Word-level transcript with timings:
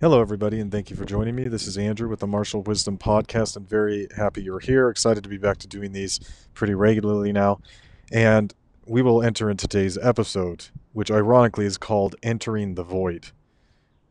Hello, 0.00 0.22
everybody, 0.22 0.60
and 0.60 0.72
thank 0.72 0.88
you 0.88 0.96
for 0.96 1.04
joining 1.04 1.34
me. 1.34 1.44
This 1.44 1.66
is 1.66 1.76
Andrew 1.76 2.08
with 2.08 2.20
the 2.20 2.26
Martial 2.26 2.62
Wisdom 2.62 2.96
Podcast. 2.96 3.54
I'm 3.54 3.66
very 3.66 4.08
happy 4.16 4.42
you're 4.42 4.58
here. 4.58 4.88
Excited 4.88 5.22
to 5.24 5.28
be 5.28 5.36
back 5.36 5.58
to 5.58 5.66
doing 5.66 5.92
these 5.92 6.18
pretty 6.54 6.72
regularly 6.72 7.32
now. 7.32 7.60
And 8.10 8.54
we 8.86 9.02
will 9.02 9.22
enter 9.22 9.50
in 9.50 9.58
today's 9.58 9.98
episode, 9.98 10.68
which 10.94 11.10
ironically 11.10 11.66
is 11.66 11.76
called 11.76 12.16
Entering 12.22 12.76
the 12.76 12.82
Void. 12.82 13.26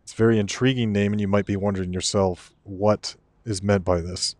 It's 0.04 0.14
a 0.14 0.16
very 0.16 0.38
intriguing 0.38 0.92
name, 0.94 1.12
and 1.12 1.20
you 1.20 1.28
might 1.28 1.48
be 1.48 1.56
wondering 1.56 1.92
yourself 1.92 2.54
what 2.62 3.16
is 3.44 3.64
meant 3.64 3.84
by 3.84 4.00
this. 4.00 4.36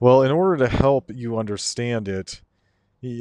Well, 0.00 0.24
in 0.24 0.32
order 0.32 0.66
to 0.66 0.68
help 0.68 1.12
you 1.14 1.38
understand 1.38 2.08
it, 2.08 2.42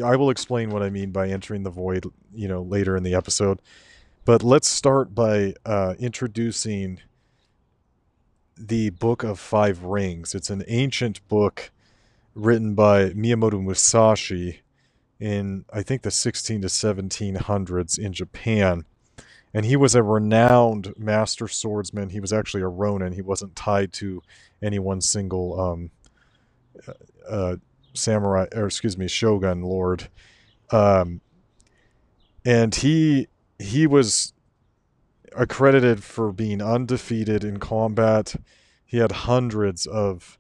I 0.03 0.15
will 0.15 0.31
explain 0.31 0.71
what 0.71 0.81
I 0.81 0.89
mean 0.89 1.11
by 1.11 1.29
entering 1.29 1.61
the 1.61 1.69
void, 1.69 2.07
you 2.33 2.47
know, 2.47 2.63
later 2.63 2.97
in 2.97 3.03
the 3.03 3.13
episode. 3.13 3.61
But 4.25 4.41
let's 4.41 4.67
start 4.67 5.13
by 5.13 5.53
uh, 5.63 5.93
introducing 5.99 7.01
the 8.67 8.91
Book 8.91 9.23
of 9.23 9.39
Five 9.39 9.83
Rings. 9.83 10.35
It's 10.35 10.49
an 10.49 10.63
ancient 10.67 11.25
book 11.27 11.71
written 12.35 12.75
by 12.75 13.09
Miyamoto 13.09 13.61
Musashi 13.61 14.61
in, 15.19 15.65
I 15.73 15.81
think, 15.81 16.03
the 16.03 16.11
16 16.11 16.61
to 16.61 16.67
1700s 16.67 17.97
in 17.99 18.13
Japan. 18.13 18.85
And 19.53 19.65
he 19.65 19.75
was 19.75 19.95
a 19.95 20.03
renowned 20.03 20.93
master 20.97 21.47
swordsman. 21.47 22.09
He 22.09 22.19
was 22.19 22.31
actually 22.31 22.61
a 22.61 22.67
ronin. 22.67 23.13
He 23.13 23.21
wasn't 23.21 23.55
tied 23.55 23.91
to 23.93 24.21
any 24.61 24.79
one 24.79 25.01
single 25.01 25.59
um, 25.59 25.91
uh, 27.27 27.57
samurai, 27.93 28.45
or 28.53 28.67
excuse 28.67 28.97
me, 28.97 29.07
shogun 29.07 29.63
lord. 29.63 30.07
Um, 30.71 31.19
and 32.45 32.73
he 32.73 33.27
he 33.59 33.85
was 33.87 34.33
accredited 35.35 36.03
for 36.03 36.31
being 36.31 36.61
undefeated 36.61 37.43
in 37.43 37.57
combat. 37.57 38.35
He 38.85 38.97
had 38.97 39.11
hundreds 39.11 39.85
of 39.85 40.37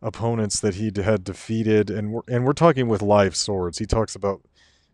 opponents 0.00 0.60
that 0.60 0.74
he 0.74 0.90
had 0.94 1.24
defeated, 1.24 1.90
and 1.90 2.12
we're, 2.12 2.22
and 2.28 2.44
we're 2.44 2.52
talking 2.52 2.88
with 2.88 3.02
live 3.02 3.36
swords. 3.36 3.78
He 3.78 3.86
talks 3.86 4.14
about 4.14 4.42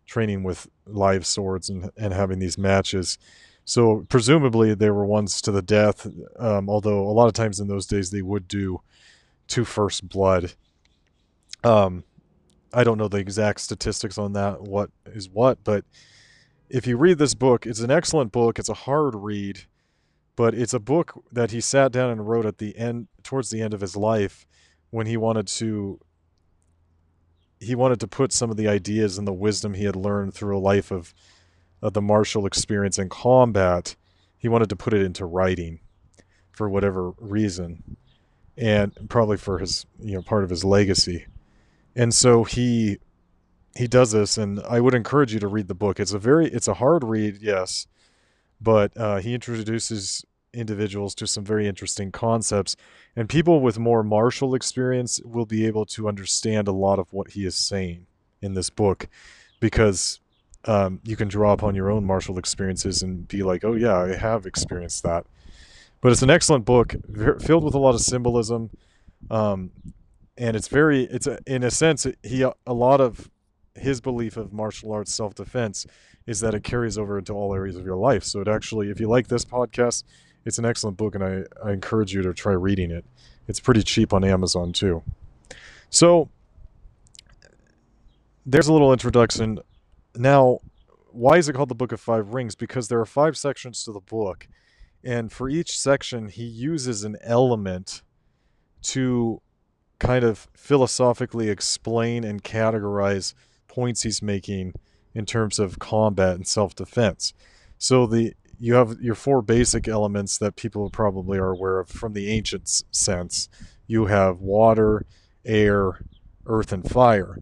training 0.05 0.43
with 0.43 0.67
live 0.85 1.25
swords 1.25 1.69
and, 1.69 1.89
and 1.97 2.13
having 2.13 2.39
these 2.39 2.57
matches. 2.57 3.17
So 3.63 4.05
presumably 4.09 4.73
they 4.73 4.89
were 4.89 5.05
ones 5.05 5.41
to 5.43 5.51
the 5.51 5.61
death, 5.61 6.07
um, 6.39 6.69
although 6.69 7.07
a 7.07 7.11
lot 7.11 7.27
of 7.27 7.33
times 7.33 7.59
in 7.59 7.67
those 7.67 7.85
days 7.85 8.09
they 8.09 8.21
would 8.21 8.47
do 8.47 8.81
to 9.47 9.63
first 9.63 10.09
blood. 10.09 10.53
Um, 11.63 12.03
I 12.73 12.83
don't 12.83 12.97
know 12.97 13.07
the 13.07 13.17
exact 13.17 13.61
statistics 13.61 14.17
on 14.17 14.33
that, 14.33 14.61
what 14.61 14.89
is 15.05 15.29
what, 15.29 15.63
but 15.63 15.85
if 16.71 16.87
you 16.87 16.97
read 16.97 17.17
this 17.17 17.33
book, 17.33 17.65
it's 17.65 17.81
an 17.81 17.91
excellent 17.91 18.31
book. 18.31 18.57
It's 18.57 18.69
a 18.69 18.73
hard 18.73 19.13
read, 19.15 19.65
but 20.35 20.53
it's 20.53 20.73
a 20.73 20.79
book 20.79 21.23
that 21.31 21.51
he 21.51 21.59
sat 21.59 21.91
down 21.91 22.09
and 22.09 22.27
wrote 22.27 22.45
at 22.45 22.59
the 22.59 22.77
end, 22.77 23.07
towards 23.23 23.49
the 23.49 23.61
end 23.61 23.73
of 23.73 23.81
his 23.81 23.97
life, 23.97 24.45
when 24.89 25.05
he 25.05 25.17
wanted 25.17 25.47
to. 25.47 25.99
He 27.59 27.75
wanted 27.75 27.99
to 27.99 28.07
put 28.07 28.31
some 28.31 28.49
of 28.49 28.57
the 28.57 28.67
ideas 28.67 29.17
and 29.17 29.27
the 29.27 29.33
wisdom 29.33 29.75
he 29.75 29.83
had 29.83 29.95
learned 29.95 30.33
through 30.33 30.57
a 30.57 30.59
life 30.59 30.89
of, 30.89 31.13
of 31.81 31.93
the 31.93 32.01
martial 32.01 32.47
experience 32.47 32.97
in 32.97 33.07
combat. 33.07 33.95
He 34.39 34.47
wanted 34.47 34.69
to 34.69 34.75
put 34.75 34.93
it 34.93 35.03
into 35.03 35.25
writing, 35.25 35.79
for 36.51 36.69
whatever 36.69 37.11
reason, 37.19 37.97
and 38.57 38.93
probably 39.09 39.37
for 39.37 39.59
his 39.59 39.85
you 39.99 40.13
know 40.13 40.21
part 40.21 40.43
of 40.43 40.49
his 40.49 40.63
legacy, 40.63 41.25
and 41.95 42.13
so 42.13 42.45
he 42.45 42.97
he 43.75 43.87
does 43.87 44.11
this, 44.11 44.37
and 44.37 44.59
I 44.61 44.79
would 44.79 44.93
encourage 44.93 45.33
you 45.33 45.39
to 45.39 45.47
read 45.47 45.67
the 45.67 45.75
book. 45.75 45.99
It's 45.99 46.13
a 46.13 46.19
very 46.19 46.47
it's 46.47 46.67
a 46.67 46.75
hard 46.75 47.03
read, 47.03 47.37
yes, 47.41 47.87
but 48.59 48.95
uh, 48.97 49.17
he 49.17 49.33
introduces 49.33 50.25
individuals 50.53 51.15
to 51.15 51.27
some 51.27 51.45
very 51.45 51.67
interesting 51.67 52.11
concepts, 52.11 52.75
and 53.15 53.29
people 53.29 53.61
with 53.61 53.79
more 53.79 54.03
martial 54.03 54.53
experience 54.55 55.21
will 55.23 55.45
be 55.45 55.65
able 55.65 55.85
to 55.85 56.07
understand 56.07 56.67
a 56.67 56.73
lot 56.73 56.99
of 56.99 57.13
what 57.13 57.31
he 57.31 57.45
is 57.45 57.55
saying 57.55 58.05
in 58.41 58.53
this 58.53 58.69
book, 58.69 59.07
because 59.59 60.19
um, 60.65 60.99
you 61.03 61.15
can 61.15 61.27
draw 61.27 61.53
upon 61.53 61.75
your 61.75 61.89
own 61.89 62.03
martial 62.03 62.37
experiences 62.37 63.01
and 63.01 63.27
be 63.27 63.43
like, 63.43 63.63
oh 63.63 63.73
yeah, 63.73 63.97
I 63.97 64.15
have 64.15 64.45
experienced 64.45 65.03
that. 65.03 65.25
But 66.01 66.11
it's 66.11 66.23
an 66.23 66.29
excellent 66.29 66.65
book, 66.65 66.95
filled 67.41 67.63
with 67.63 67.75
a 67.75 67.79
lot 67.79 67.95
of 67.95 68.01
symbolism. 68.01 68.71
Um, 69.29 69.71
and 70.37 70.55
it's 70.55 70.67
very 70.67 71.03
it's 71.03 71.27
a, 71.27 71.37
in 71.45 71.63
a 71.63 71.71
sense 71.71 72.07
he 72.23 72.41
a 72.41 72.73
lot 72.73 72.99
of 72.99 73.29
his 73.75 74.01
belief 74.01 74.37
of 74.37 74.51
martial 74.53 74.91
arts 74.91 75.13
self 75.13 75.35
defense 75.35 75.85
is 76.27 76.39
that 76.41 76.53
it 76.53 76.63
carries 76.63 76.97
over 76.97 77.17
into 77.17 77.33
all 77.33 77.53
areas 77.53 77.75
of 77.75 77.85
your 77.85 77.95
life. 77.95 78.23
So 78.23 78.41
it 78.41 78.47
actually, 78.47 78.89
if 78.89 78.99
you 78.99 79.07
like 79.07 79.27
this 79.27 79.45
podcast, 79.45 80.03
it's 80.45 80.57
an 80.57 80.65
excellent 80.65 80.97
book, 80.97 81.15
and 81.15 81.23
I, 81.23 81.43
I 81.63 81.71
encourage 81.71 82.13
you 82.13 82.21
to 82.23 82.33
try 82.33 82.53
reading 82.53 82.91
it. 82.91 83.05
It's 83.47 83.59
pretty 83.59 83.83
cheap 83.83 84.13
on 84.13 84.23
Amazon 84.23 84.71
too. 84.73 85.03
So 85.89 86.29
there's 88.45 88.67
a 88.67 88.73
little 88.73 88.91
introduction. 88.91 89.59
Now, 90.15 90.59
why 91.11 91.37
is 91.37 91.49
it 91.49 91.53
called 91.53 91.69
the 91.69 91.75
Book 91.75 91.91
of 91.91 91.99
Five 91.99 92.33
Rings? 92.33 92.55
Because 92.55 92.87
there 92.87 92.99
are 92.99 93.05
five 93.05 93.37
sections 93.37 93.83
to 93.83 93.91
the 93.91 93.99
book, 93.99 94.47
and 95.03 95.31
for 95.31 95.49
each 95.49 95.79
section, 95.79 96.27
he 96.27 96.43
uses 96.43 97.03
an 97.03 97.17
element 97.21 98.01
to 98.83 99.41
kind 99.99 100.23
of 100.23 100.47
philosophically 100.55 101.49
explain 101.49 102.23
and 102.23 102.43
categorize 102.43 103.33
points 103.71 104.03
he's 104.03 104.21
making 104.21 104.73
in 105.13 105.25
terms 105.25 105.59
of 105.59 105.79
combat 105.79 106.35
and 106.35 106.47
self-defense. 106.47 107.33
So 107.77 108.05
the 108.05 108.33
you 108.59 108.75
have 108.75 109.01
your 109.01 109.15
four 109.15 109.41
basic 109.41 109.87
elements 109.87 110.37
that 110.37 110.55
people 110.55 110.87
probably 110.91 111.39
are 111.39 111.49
aware 111.49 111.79
of 111.79 111.89
from 111.89 112.13
the 112.13 112.29
ancient 112.29 112.83
sense. 112.91 113.49
You 113.87 114.05
have 114.05 114.39
water, 114.39 115.07
air, 115.43 116.05
earth, 116.45 116.71
and 116.71 116.87
fire. 116.87 117.39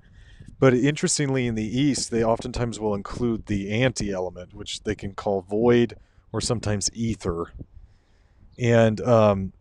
But 0.60 0.74
interestingly, 0.74 1.46
in 1.46 1.56
the 1.56 1.80
East, 1.80 2.10
they 2.10 2.24
oftentimes 2.24 2.80
will 2.80 2.96
include 2.96 3.48
the 3.48 3.70
anti 3.70 4.12
element, 4.12 4.54
which 4.54 4.84
they 4.84 4.96
can 4.96 5.14
call 5.14 5.42
void 5.42 5.96
or 6.32 6.40
sometimes 6.40 6.90
ether. 6.94 7.52
And 8.58 9.02
um, 9.02 9.54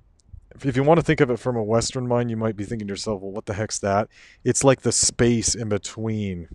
if 0.54 0.76
you 0.76 0.82
want 0.82 0.98
to 0.98 1.04
think 1.04 1.20
of 1.20 1.30
it 1.30 1.38
from 1.38 1.56
a 1.56 1.62
Western 1.62 2.06
mind, 2.06 2.30
you 2.30 2.36
might 2.36 2.56
be 2.56 2.64
thinking 2.64 2.88
to 2.88 2.92
yourself, 2.92 3.20
well, 3.20 3.32
what 3.32 3.46
the 3.46 3.54
heck's 3.54 3.78
that? 3.80 4.08
It's 4.44 4.64
like 4.64 4.82
the 4.82 4.92
space 4.92 5.54
in 5.54 5.68
between 5.68 6.48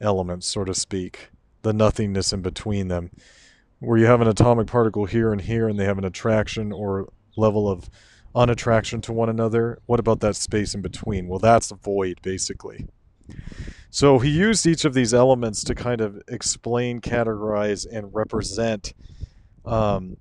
elements, 0.00 0.46
so 0.46 0.64
to 0.64 0.74
speak, 0.74 1.30
the 1.62 1.72
nothingness 1.72 2.32
in 2.32 2.42
between 2.42 2.88
them, 2.88 3.10
where 3.78 3.98
you 3.98 4.06
have 4.06 4.20
an 4.20 4.28
atomic 4.28 4.66
particle 4.66 5.06
here 5.06 5.32
and 5.32 5.40
here, 5.40 5.68
and 5.68 5.78
they 5.78 5.84
have 5.84 5.98
an 5.98 6.04
attraction 6.04 6.72
or 6.72 7.12
level 7.36 7.68
of 7.70 7.88
unattraction 8.34 9.00
to 9.02 9.12
one 9.12 9.28
another. 9.28 9.78
What 9.86 10.00
about 10.00 10.20
that 10.20 10.36
space 10.36 10.74
in 10.74 10.82
between? 10.82 11.28
Well, 11.28 11.38
that's 11.38 11.70
a 11.70 11.76
void, 11.76 12.20
basically. 12.22 12.86
So 13.90 14.18
he 14.18 14.30
used 14.30 14.66
each 14.66 14.84
of 14.84 14.94
these 14.94 15.12
elements 15.12 15.62
to 15.64 15.74
kind 15.74 16.00
of 16.00 16.20
explain, 16.28 17.00
categorize, 17.00 17.86
and 17.90 18.12
represent 18.12 18.94
um, 19.64 20.16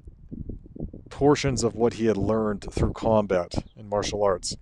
portions 1.11 1.63
of 1.63 1.75
what 1.75 1.93
he 1.93 2.05
had 2.05 2.17
learned 2.17 2.65
through 2.71 2.93
combat 2.93 3.53
and 3.77 3.87
martial 3.87 4.23
arts. 4.23 4.55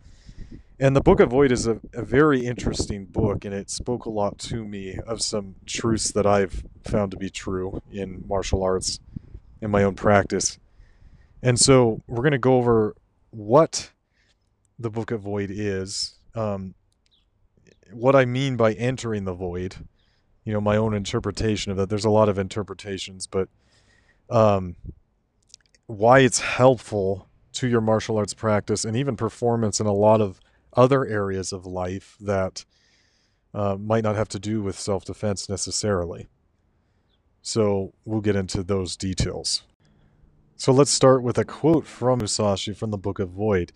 And 0.81 0.95
the 0.95 1.01
Book 1.01 1.19
of 1.19 1.29
Void 1.29 1.51
is 1.51 1.67
a, 1.67 1.79
a, 1.93 2.03
very 2.03 2.45
interesting 2.45 3.05
book, 3.05 3.43
and 3.43 3.53
it 3.53 3.69
spoke 3.69 4.05
a 4.05 4.09
lot 4.09 4.37
to 4.39 4.65
me 4.65 4.97
of 5.05 5.21
some 5.21 5.55
truths 5.65 6.11
that 6.13 6.25
I've 6.25 6.63
found 6.85 7.11
to 7.11 7.17
be 7.17 7.29
true 7.29 7.81
in 7.91 8.23
martial 8.27 8.63
arts 8.63 8.99
in 9.61 9.71
my 9.71 9.83
own 9.83 9.95
practice. 9.95 10.57
And 11.43 11.59
so 11.59 12.01
we're 12.07 12.23
going 12.23 12.31
to 12.31 12.37
go 12.37 12.55
over 12.55 12.95
what 13.31 13.91
the 14.77 14.89
Book 14.89 15.11
of 15.11 15.21
Void 15.21 15.49
is, 15.51 16.15
um, 16.33 16.75
what 17.91 18.15
I 18.15 18.23
mean 18.23 18.55
by 18.55 18.73
entering 18.73 19.25
the 19.25 19.33
void, 19.33 19.75
you 20.45 20.53
know, 20.53 20.61
my 20.61 20.77
own 20.77 20.93
interpretation 20.93 21.71
of 21.71 21.77
that. 21.77 21.89
There's 21.89 22.05
a 22.05 22.09
lot 22.09 22.29
of 22.29 22.37
interpretations, 22.37 23.27
but 23.27 23.49
um, 24.29 24.75
why 25.89 26.19
it's 26.19 26.39
helpful 26.39 27.27
to 27.51 27.67
your 27.67 27.81
martial 27.81 28.17
arts 28.17 28.35
practice 28.35 28.85
and 28.85 28.95
even 28.95 29.15
performance 29.15 29.79
in 29.79 29.87
a 29.87 29.91
lot 29.91 30.21
of 30.21 30.39
other 30.73 31.03
areas 31.03 31.51
of 31.51 31.65
life 31.65 32.15
that 32.21 32.63
uh, 33.55 33.75
might 33.75 34.03
not 34.03 34.15
have 34.15 34.29
to 34.29 34.37
do 34.39 34.61
with 34.61 34.77
self 34.77 35.03
defense 35.03 35.49
necessarily. 35.49 36.27
So 37.41 37.95
we'll 38.05 38.21
get 38.21 38.35
into 38.35 38.61
those 38.61 38.95
details. 38.95 39.63
So 40.55 40.71
let's 40.71 40.91
start 40.91 41.23
with 41.23 41.39
a 41.39 41.43
quote 41.43 41.87
from 41.87 42.19
Musashi 42.19 42.73
from 42.73 42.91
the 42.91 42.97
Book 42.97 43.17
of 43.17 43.31
Void. 43.31 43.71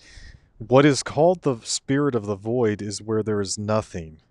What 0.59 0.85
is 0.85 1.01
called 1.01 1.41
the 1.41 1.57
spirit 1.63 2.13
of 2.13 2.27
the 2.27 2.35
void 2.35 2.83
is 2.83 3.01
where 3.01 3.23
there 3.23 3.41
is 3.41 3.57
nothing. 3.57 4.21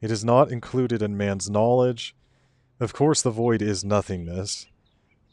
It 0.00 0.12
is 0.12 0.24
not 0.24 0.52
included 0.52 1.02
in 1.02 1.16
man's 1.16 1.50
knowledge. 1.50 2.14
Of 2.78 2.92
course, 2.92 3.20
the 3.20 3.30
void 3.32 3.62
is 3.62 3.84
nothingness. 3.84 4.68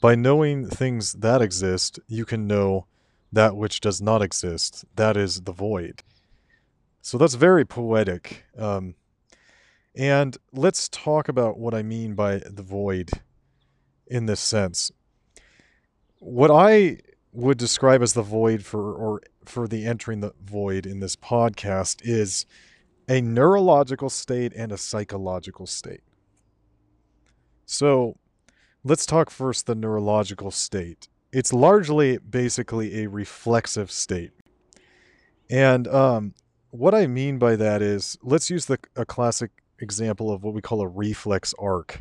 By 0.02 0.16
knowing 0.16 0.68
things 0.68 1.14
that 1.14 1.42
exist, 1.42 2.00
you 2.08 2.26
can 2.26 2.48
know 2.48 2.86
that 3.32 3.56
which 3.56 3.82
does 3.82 4.02
not 4.02 4.22
exist. 4.22 4.86
That 4.96 5.18
is 5.18 5.42
the 5.42 5.52
void. 5.52 6.04
So 7.02 7.18
that's 7.18 7.36
very 7.36 7.66
poetic. 7.66 8.46
Um, 8.58 8.96
and 9.96 10.38
let's 10.54 10.88
talk 10.90 11.28
about 11.28 11.58
what 11.58 11.74
I 11.74 11.84
mean 11.84 12.14
by 12.14 12.38
the 12.38 12.64
void 12.64 13.10
in 14.08 14.26
this 14.26 14.40
sense. 14.40 14.92
What 16.20 16.52
I 16.52 17.00
would 17.32 17.58
describe 17.58 18.02
as 18.02 18.14
the 18.14 18.22
void 18.22 18.64
for 18.64 18.94
or 18.94 19.22
for 19.46 19.68
the 19.68 19.86
entering 19.86 20.20
the 20.20 20.34
void 20.44 20.86
in 20.86 21.00
this 21.00 21.16
podcast 21.16 22.02
is 22.04 22.46
a 23.08 23.22
neurological 23.22 24.10
state 24.10 24.54
and 24.56 24.72
a 24.72 24.78
psychological 24.78 25.66
state. 25.66 26.02
So, 27.66 28.19
let's 28.84 29.06
talk 29.06 29.30
first 29.30 29.66
the 29.66 29.76
neurological 29.76 30.52
state. 30.52 31.08
It's 31.32 31.54
largely 31.54 32.18
basically 32.18 33.04
a 33.04 33.10
reflexive 33.10 33.92
state. 33.92 34.32
And 35.50 35.88
um, 35.88 36.34
what 36.72 36.94
I 36.94 37.08
mean 37.08 37.38
by 37.38 37.56
that 37.56 37.82
is 37.82 38.18
let's 38.22 38.50
use 38.50 38.66
the 38.66 38.80
a 38.96 39.06
classic 39.06 39.52
example 39.80 40.32
of 40.32 40.44
what 40.44 40.54
we 40.54 40.62
call 40.62 40.82
a 40.82 40.88
reflex 40.88 41.54
arc 41.60 42.00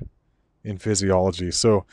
in 0.64 0.78
physiology. 0.78 1.50
So 1.50 1.86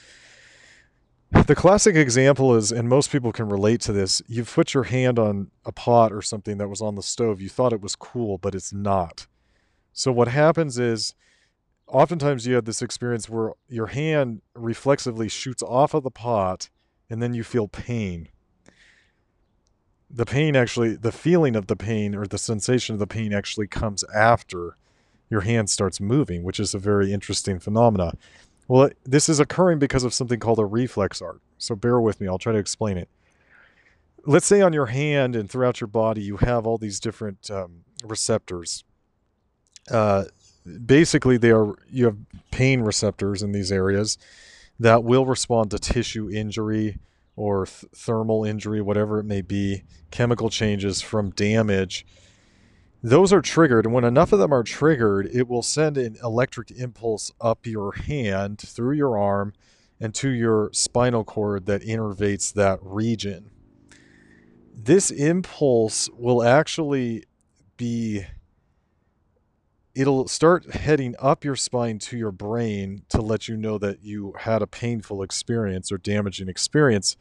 the 1.48 1.56
classic 1.56 1.96
example 1.96 2.56
is, 2.56 2.72
and 2.72 2.88
most 2.88 3.12
people 3.12 3.32
can 3.32 3.50
relate 3.50 3.82
to 3.82 3.94
this, 3.94 4.22
you've 4.28 4.54
put 4.54 4.74
your 4.74 4.84
hand 4.84 5.20
on 5.20 5.52
a 5.66 5.72
pot 5.72 6.12
or 6.14 6.22
something 6.22 6.58
that 6.58 6.70
was 6.70 6.82
on 6.82 6.96
the 6.96 7.04
stove. 7.04 7.42
You 7.42 7.50
thought 7.50 7.74
it 7.74 7.82
was 7.82 7.96
cool, 7.96 8.38
but 8.38 8.56
it's 8.56 8.74
not. 8.74 9.28
So 9.94 10.12
what 10.12 10.28
happens 10.28 10.78
is 10.78 11.14
oftentimes 11.88 12.48
you 12.48 12.56
have 12.56 12.66
this 12.66 12.82
experience 12.82 13.30
where 13.30 13.54
your 13.68 13.88
hand 13.88 14.42
reflexively 14.56 15.30
shoots 15.30 15.64
off 15.64 15.94
of 15.94 16.04
the 16.04 16.12
pot 16.12 16.70
and 17.10 17.22
then 17.22 17.34
you 17.34 17.44
feel 17.44 17.68
pain. 17.68 18.30
The 20.10 20.26
pain 20.26 20.56
actually, 20.56 20.96
the 20.96 21.12
feeling 21.12 21.56
of 21.56 21.68
the 21.68 21.76
pain 21.76 22.16
or 22.16 22.26
the 22.26 22.38
sensation 22.38 22.94
of 22.94 23.00
the 23.00 23.08
pain 23.08 23.34
actually 23.34 23.68
comes 23.68 24.04
after 24.16 24.78
your 25.30 25.42
hand 25.42 25.70
starts 25.70 26.00
moving, 26.00 26.44
which 26.44 26.60
is 26.60 26.74
a 26.74 26.80
very 26.80 27.12
interesting 27.12 27.60
phenomena. 27.60 28.14
Well, 28.68 28.90
this 29.04 29.30
is 29.30 29.40
occurring 29.40 29.80
because 29.80 30.04
of 30.04 30.14
something 30.14 30.40
called 30.40 30.60
a 30.60 30.66
reflex 30.66 31.22
arc. 31.22 31.42
So 31.58 31.76
bear 31.76 32.00
with 32.00 32.20
me, 32.20 32.28
I'll 32.28 32.38
try 32.38 32.54
to 32.54 32.60
explain 32.60 32.98
it. 32.98 33.10
Let's 34.26 34.46
say 34.46 34.62
on 34.62 34.74
your 34.74 34.88
hand 34.88 35.36
and 35.36 35.50
throughout 35.50 35.82
your 35.82 35.88
body, 35.88 36.22
you 36.22 36.38
have 36.38 36.66
all 36.66 36.78
these 36.78 37.00
different 37.00 37.50
um, 37.52 37.84
receptors. 38.04 38.84
Uh, 39.90 40.26
basically, 40.86 41.38
they 41.38 41.52
are 41.52 41.76
you 41.90 42.06
have 42.06 42.18
pain 42.52 42.82
receptors 42.82 43.42
in 43.42 43.52
these 43.52 43.72
areas 43.72 44.18
that 44.80 45.04
will 45.04 45.26
respond 45.26 45.72
to 45.72 45.80
tissue 45.80 46.30
injury 46.30 47.00
or 47.36 47.66
th- 47.66 47.92
thermal 47.96 48.44
injury, 48.44 48.82
whatever 48.82 49.20
it 49.20 49.26
may 49.26 49.42
be, 49.42 49.84
chemical 50.12 50.50
changes 50.50 51.02
from 51.02 51.30
damage. 51.32 52.06
Those 53.04 53.32
are 53.32 53.42
triggered 53.42 53.86
and 53.86 53.94
when 53.94 54.04
enough 54.04 54.34
of 54.34 54.40
them 54.40 54.54
are 54.54 54.64
triggered 54.64 55.30
it 55.32 55.48
will 55.48 55.62
send 55.62 55.98
an 55.98 56.18
electric 56.24 56.72
impulse 56.72 57.32
up 57.40 57.68
your 57.68 57.92
hand 57.92 58.60
through 58.60 58.96
your 58.96 59.18
arm 59.18 59.54
and 60.00 60.14
to 60.16 60.30
your 60.30 60.72
spinal 60.74 61.24
cord 61.24 61.68
that 61.68 61.84
innervates 61.84 62.52
that 62.54 62.80
region. 62.82 63.52
This 64.74 65.12
impulse 65.12 66.10
will 66.18 66.44
actually 66.44 67.26
be 67.78 68.26
it'll 69.96 70.28
start 70.28 70.76
heading 70.76 71.16
up 71.20 71.44
your 71.44 71.56
spine 71.56 71.98
to 71.98 72.18
your 72.18 72.32
brain 72.32 73.04
to 73.10 73.22
let 73.22 73.48
you 73.48 73.56
know 73.56 73.78
that 73.78 74.04
you 74.04 74.34
had 74.40 74.62
a 74.62 74.68
painful 74.68 75.24
experience 75.24 75.92
or 75.92 75.98
damaging 75.98 76.50
experience 76.50 77.16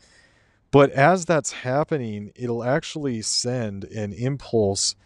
but 0.70 0.90
as 0.90 1.24
that's 1.24 1.52
happening 1.52 2.32
it'll 2.34 2.64
actually 2.64 3.22
send 3.22 3.84
an 3.84 4.12
impulse 4.12 4.96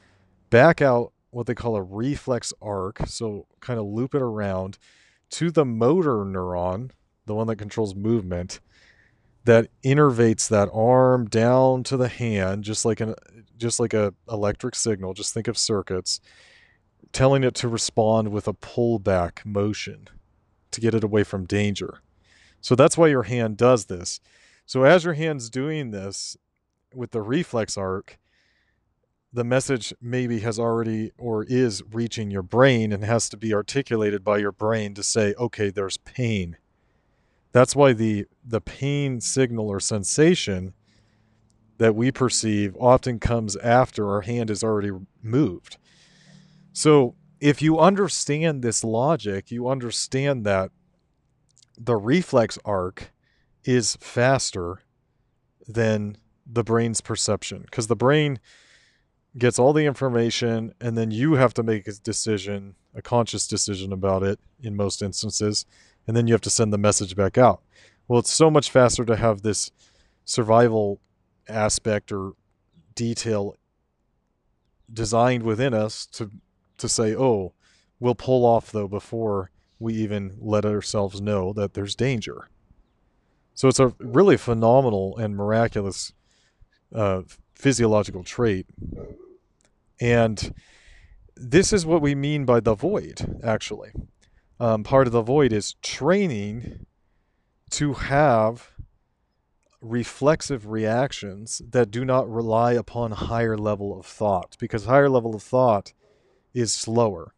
back 0.51 0.81
out 0.81 1.13
what 1.31 1.47
they 1.47 1.55
call 1.55 1.77
a 1.77 1.83
reflex 1.83 2.53
arc. 2.61 3.01
So 3.07 3.47
kind 3.61 3.79
of 3.79 3.87
loop 3.87 4.15
it 4.15 4.23
around 4.23 4.79
to 5.31 5.51
the 5.51 5.65
motor 5.65 6.25
neuron, 6.25 6.91
the 7.27 7.35
one 7.35 7.47
that 7.49 7.57
controls 7.57 7.95
movement, 7.95 8.61
that 9.45 9.69
innervates 9.85 10.49
that 10.49 10.69
arm 10.73 11.27
down 11.27 11.83
to 11.85 11.97
the 11.97 12.09
hand, 12.09 12.65
just 12.65 12.85
like 12.85 13.01
an 13.01 13.15
just 13.57 13.81
like 13.81 13.95
a 13.95 14.15
electric 14.31 14.75
signal. 14.75 15.15
Just 15.15 15.35
think 15.35 15.49
of 15.49 15.59
circuits, 15.59 16.21
telling 17.13 17.45
it 17.45 17.55
to 17.57 17.69
respond 17.69 18.29
with 18.29 18.47
a 18.49 18.53
pullback 18.53 19.45
motion 19.45 20.09
to 20.71 20.81
get 20.81 20.95
it 20.95 21.05
away 21.05 21.25
from 21.25 21.47
danger. 21.47 22.01
So 22.61 22.75
that's 22.75 22.99
why 22.99 23.09
your 23.09 23.25
hand 23.25 23.57
does 23.57 23.87
this. 23.87 24.21
So 24.67 24.85
as 24.85 25.05
your 25.05 25.15
hand's 25.15 25.49
doing 25.49 25.91
this 25.91 26.37
with 26.95 27.13
the 27.13 27.23
reflex 27.23 27.77
arc, 27.77 28.19
the 29.33 29.45
message 29.45 29.93
maybe 30.01 30.41
has 30.41 30.59
already 30.59 31.13
or 31.19 31.45
is 31.45 31.83
reaching 31.93 32.31
your 32.31 32.43
brain 32.43 32.93
and 32.93 33.05
has 33.05 33.29
to 33.29 33.37
be 33.37 33.53
articulated 33.53 34.25
by 34.25 34.39
your 34.39 34.53
brain 34.53 34.95
to 34.95 35.03
say 35.03 35.35
okay 35.39 35.71
there's 35.71 35.99
pain 35.99 36.57
that's 37.53 37.77
why 37.77 37.93
the 37.93 38.27
the 38.45 38.61
pain 38.61 39.21
signal 39.21 39.69
or 39.69 39.81
sensation 39.81 40.73
that 41.77 41.95
we 41.95 42.11
perceive 42.11 42.75
often 42.81 43.19
comes 43.19 43.55
after 43.57 44.09
our 44.11 44.23
hand 44.23 44.51
is 44.51 44.65
already 44.65 44.91
moved 45.23 45.77
so 46.79 47.17
if 47.41 47.61
you 47.61 47.79
understand 47.79 48.63
this 48.63 48.85
logic 48.85 49.51
you 49.51 49.69
understand 49.69 50.45
that 50.45 50.71
the 51.77 51.97
reflex 51.97 52.59
arc 52.65 53.13
is 53.65 53.97
faster 54.01 54.81
than 55.67 56.17
the 56.47 56.63
brain's 56.63 57.01
perception 57.01 57.63
because 57.63 57.89
the 57.89 57.97
brain 57.97 58.39
gets 59.37 59.59
all 59.59 59.73
the 59.73 59.87
information 59.87 60.73
and 60.81 60.97
then 60.97 61.11
you 61.11 61.35
have 61.35 61.53
to 61.53 61.63
make 61.63 61.87
a 61.87 61.93
decision 61.93 62.75
a 62.95 63.03
conscious 63.03 63.47
decision 63.47 63.93
about 63.93 64.23
it 64.23 64.39
in 64.61 64.75
most 64.75 65.03
instances 65.03 65.67
and 66.07 66.17
then 66.17 66.27
you 66.27 66.35
have 66.35 66.41
to 66.41 66.51
send 66.51 66.73
the 66.73 66.79
message 66.79 67.15
back 67.15 67.37
out. 67.37 67.61
Well 68.07 68.21
it's 68.21 68.33
so 68.33 68.51
much 68.51 68.71
faster 68.71 69.05
to 69.05 69.17
have 69.17 69.43
this 69.43 69.71
survival 70.25 71.01
aspect 71.49 72.13
or 72.13 72.33
detail 72.95 73.57
designed 74.93 75.43
within 75.43 75.75
us 75.75 76.07
to 76.07 76.31
to 76.79 76.89
say 76.89 77.15
oh 77.15 77.53
we'll 78.01 78.15
pull 78.15 78.45
off 78.45 78.73
though 78.73 78.89
before 78.89 79.51
we 79.79 79.95
even 79.95 80.37
let 80.41 80.65
ourselves 80.65 81.21
know 81.21 81.53
that 81.53 81.75
there's 81.75 81.95
danger 81.95 82.49
so 83.59 83.67
it's 83.67 83.81
a 83.81 83.93
really 83.99 84.37
phenomenal 84.37 85.17
and 85.17 85.35
miraculous 85.35 86.13
uh, 86.95 87.23
physiological 87.59 88.23
trait. 88.23 88.67
And 90.01 90.55
this 91.37 91.73
is 91.73 91.85
what 91.85 92.01
we 92.01 92.15
mean 92.15 92.45
by 92.45 92.61
the 92.61 92.75
void, 92.75 93.41
actually. 93.43 93.91
Um, 94.61 94.85
part 94.85 95.09
of 95.09 95.13
the 95.13 95.23
void 95.23 95.53
is 95.53 95.75
training 95.83 96.87
to 97.71 97.95
have 97.95 98.71
reflexive 99.81 100.67
reactions 100.67 101.61
that 101.69 101.91
do 101.91 102.05
not 102.05 102.31
rely 102.31 102.73
upon 102.73 103.11
higher 103.11 103.57
level 103.57 103.99
of 103.99 104.07
thought 104.07 104.57
because 104.59 104.85
higher 104.85 105.09
level 105.09 105.35
of 105.35 105.43
thought 105.43 105.93
is 106.59 106.73
slower. 106.73 107.35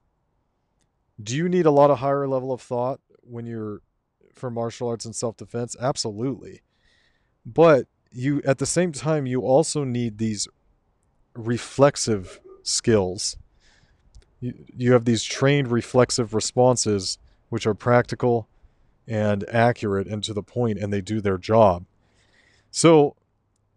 Do 1.22 1.36
you 1.36 1.48
need 1.48 1.66
a 1.66 1.70
lot 1.70 1.90
of 1.90 1.98
higher 1.98 2.26
level 2.26 2.52
of 2.52 2.62
thought 2.62 3.00
when 3.20 3.44
you're 3.44 3.82
for 4.32 4.50
martial 4.50 4.88
arts 4.88 5.04
and 5.04 5.14
self-defense? 5.14 5.76
Absolutely. 5.78 6.62
But 7.44 7.86
you 8.10 8.40
at 8.44 8.58
the 8.58 8.66
same 8.66 8.92
time 8.92 9.26
you 9.26 9.42
also 9.42 9.84
need 9.84 10.18
these 10.18 10.48
reflexive 11.34 12.40
skills 12.62 13.36
you, 14.40 14.52
you 14.76 14.92
have 14.92 15.04
these 15.04 15.22
trained 15.22 15.70
reflexive 15.70 16.34
responses 16.34 17.18
which 17.50 17.66
are 17.66 17.74
practical 17.74 18.48
and 19.06 19.48
accurate 19.48 20.08
and 20.08 20.24
to 20.24 20.34
the 20.34 20.42
point 20.42 20.76
and 20.76 20.92
they 20.92 21.00
do 21.00 21.20
their 21.20 21.38
job 21.38 21.84
so 22.72 23.14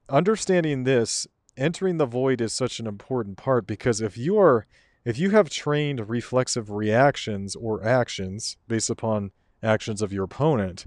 understanding 0.10 0.84
this 0.84 1.28
entering 1.56 1.98
the 1.98 2.06
void 2.08 2.42
is 2.42 2.54
such 2.54 2.80
an 2.80 2.88
important 2.88 3.38
part 3.38 3.68
because 3.68 4.02
if 4.02 4.18
you 4.18 4.38
are 4.40 4.66
if 5.06 5.18
you 5.18 5.32
have 5.32 5.50
trained 5.50 6.10
reflexive 6.10 6.70
reactions 6.70 7.56
or 7.56 7.84
actions 7.84 8.58
based 8.68 8.90
upon 8.90 9.32
actions 9.62 10.02
of 10.02 10.12
your 10.14 10.24
opponent 10.26 10.86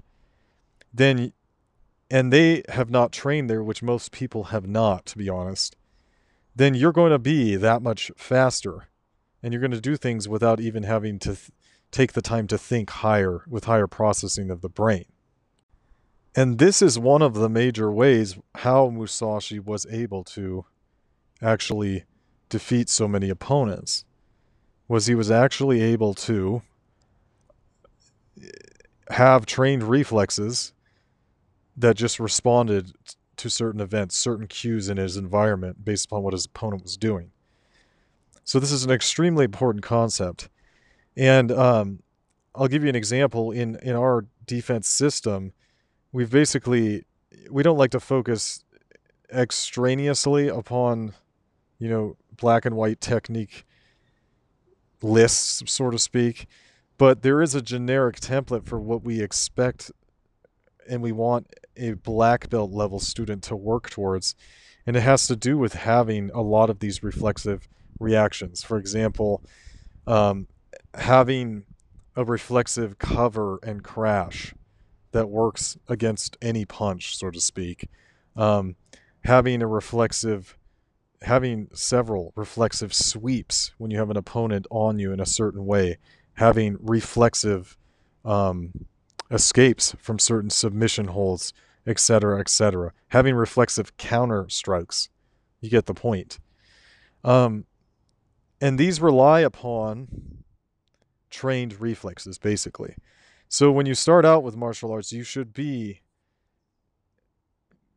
then 0.93 1.31
and 2.09 2.31
they 2.31 2.63
have 2.69 2.89
not 2.89 3.11
trained 3.11 3.49
there, 3.49 3.63
which 3.63 3.83
most 3.83 4.11
people 4.11 4.45
have 4.45 4.67
not, 4.67 5.05
to 5.07 5.17
be 5.17 5.29
honest, 5.29 5.75
then 6.55 6.73
you're 6.73 6.93
going 6.93 7.11
to 7.11 7.19
be 7.19 7.55
that 7.55 7.81
much 7.81 8.11
faster 8.15 8.87
and 9.43 9.53
you're 9.53 9.61
going 9.61 9.71
to 9.71 9.81
do 9.81 9.97
things 9.97 10.27
without 10.27 10.59
even 10.59 10.83
having 10.83 11.19
to 11.19 11.35
th- 11.35 11.51
take 11.91 12.13
the 12.13 12.21
time 12.21 12.47
to 12.47 12.57
think 12.57 12.89
higher 12.89 13.43
with 13.47 13.65
higher 13.65 13.87
processing 13.87 14.49
of 14.49 14.61
the 14.61 14.69
brain. 14.69 15.05
And 16.35 16.59
this 16.59 16.81
is 16.81 16.97
one 16.97 17.21
of 17.21 17.33
the 17.33 17.49
major 17.49 17.91
ways 17.91 18.37
how 18.55 18.89
Musashi 18.89 19.59
was 19.59 19.85
able 19.89 20.23
to 20.25 20.65
actually 21.41 22.05
defeat 22.49 22.89
so 22.89 23.07
many 23.07 23.29
opponents 23.29 24.05
was 24.87 25.05
he 25.05 25.15
was 25.15 25.29
actually 25.29 25.81
able 25.81 26.13
to 26.13 26.61
have 29.09 29.45
trained 29.45 29.83
reflexes 29.83 30.73
that 31.75 31.95
just 31.95 32.19
responded 32.19 32.93
to 33.37 33.49
certain 33.49 33.79
events, 33.81 34.17
certain 34.17 34.47
cues 34.47 34.89
in 34.89 34.97
his 34.97 35.15
environment 35.15 35.85
based 35.85 36.05
upon 36.05 36.23
what 36.23 36.33
his 36.33 36.45
opponent 36.45 36.83
was 36.83 36.97
doing. 36.97 37.31
So 38.43 38.59
this 38.59 38.71
is 38.71 38.83
an 38.83 38.91
extremely 38.91 39.45
important 39.45 39.83
concept, 39.83 40.49
and 41.15 41.51
um, 41.51 41.99
I'll 42.55 42.67
give 42.67 42.81
you 42.83 42.89
an 42.89 42.95
example. 42.95 43.51
In 43.51 43.75
in 43.83 43.95
our 43.95 44.25
defense 44.45 44.87
system, 44.87 45.51
we've 46.13 46.31
basically 46.31 47.05
we 47.51 47.61
don't 47.61 47.77
like 47.77 47.91
to 47.91 47.99
focus 47.99 48.63
extraneously 49.31 50.47
upon, 50.47 51.13
you 51.77 51.89
know, 51.89 52.15
black 52.37 52.65
and 52.65 52.75
white 52.75 53.01
technique 53.01 53.66
lists, 55.01 55.63
so 55.71 55.89
to 55.89 55.99
speak, 55.99 56.47
but 56.97 57.21
there 57.21 57.41
is 57.41 57.53
a 57.55 57.61
generic 57.61 58.19
template 58.19 58.65
for 58.65 58.79
what 58.79 59.03
we 59.03 59.21
expect 59.21 59.91
and 60.89 61.01
we 61.01 61.11
want 61.11 61.53
a 61.75 61.93
black 61.93 62.49
belt 62.49 62.71
level 62.71 62.99
student 62.99 63.43
to 63.43 63.55
work 63.55 63.89
towards. 63.89 64.35
And 64.85 64.95
it 64.95 65.01
has 65.01 65.27
to 65.27 65.35
do 65.35 65.57
with 65.57 65.73
having 65.73 66.31
a 66.33 66.41
lot 66.41 66.69
of 66.69 66.79
these 66.79 67.03
reflexive 67.03 67.67
reactions. 67.99 68.63
For 68.63 68.77
example, 68.77 69.43
um, 70.05 70.47
having 70.93 71.65
a 72.15 72.23
reflexive 72.23 72.97
cover 72.97 73.59
and 73.63 73.83
crash 73.83 74.53
that 75.11 75.29
works 75.29 75.77
against 75.87 76.37
any 76.41 76.65
punch, 76.65 77.17
so 77.17 77.29
to 77.29 77.41
speak. 77.41 77.89
Um, 78.35 78.75
having 79.23 79.61
a 79.61 79.67
reflexive, 79.67 80.57
having 81.21 81.69
several 81.73 82.31
reflexive 82.35 82.93
sweeps 82.93 83.71
when 83.77 83.91
you 83.91 83.97
have 83.97 84.09
an 84.09 84.17
opponent 84.17 84.67
on 84.69 84.99
you 84.99 85.11
in 85.11 85.19
a 85.19 85.25
certain 85.25 85.65
way. 85.65 85.97
Having 86.35 86.77
reflexive 86.79 87.77
um, 88.23 88.85
escapes 89.31 89.95
from 89.99 90.19
certain 90.19 90.49
submission 90.49 91.07
holds, 91.07 91.53
etc., 91.85 92.39
etc. 92.39 92.93
Having 93.09 93.35
reflexive 93.35 93.97
counter 93.97 94.47
strikes. 94.49 95.09
You 95.61 95.69
get 95.69 95.87
the 95.87 95.93
point. 95.93 96.39
Um, 97.23 97.65
and 98.61 98.77
these 98.77 99.01
rely 99.01 99.41
upon 99.41 100.43
trained 101.29 101.81
reflexes, 101.81 102.37
basically. 102.37 102.95
So 103.49 103.71
when 103.71 103.85
you 103.85 103.95
start 103.95 104.25
out 104.25 104.43
with 104.43 104.55
martial 104.55 104.91
arts, 104.91 105.11
you 105.11 105.23
should 105.23 105.53
be 105.53 106.01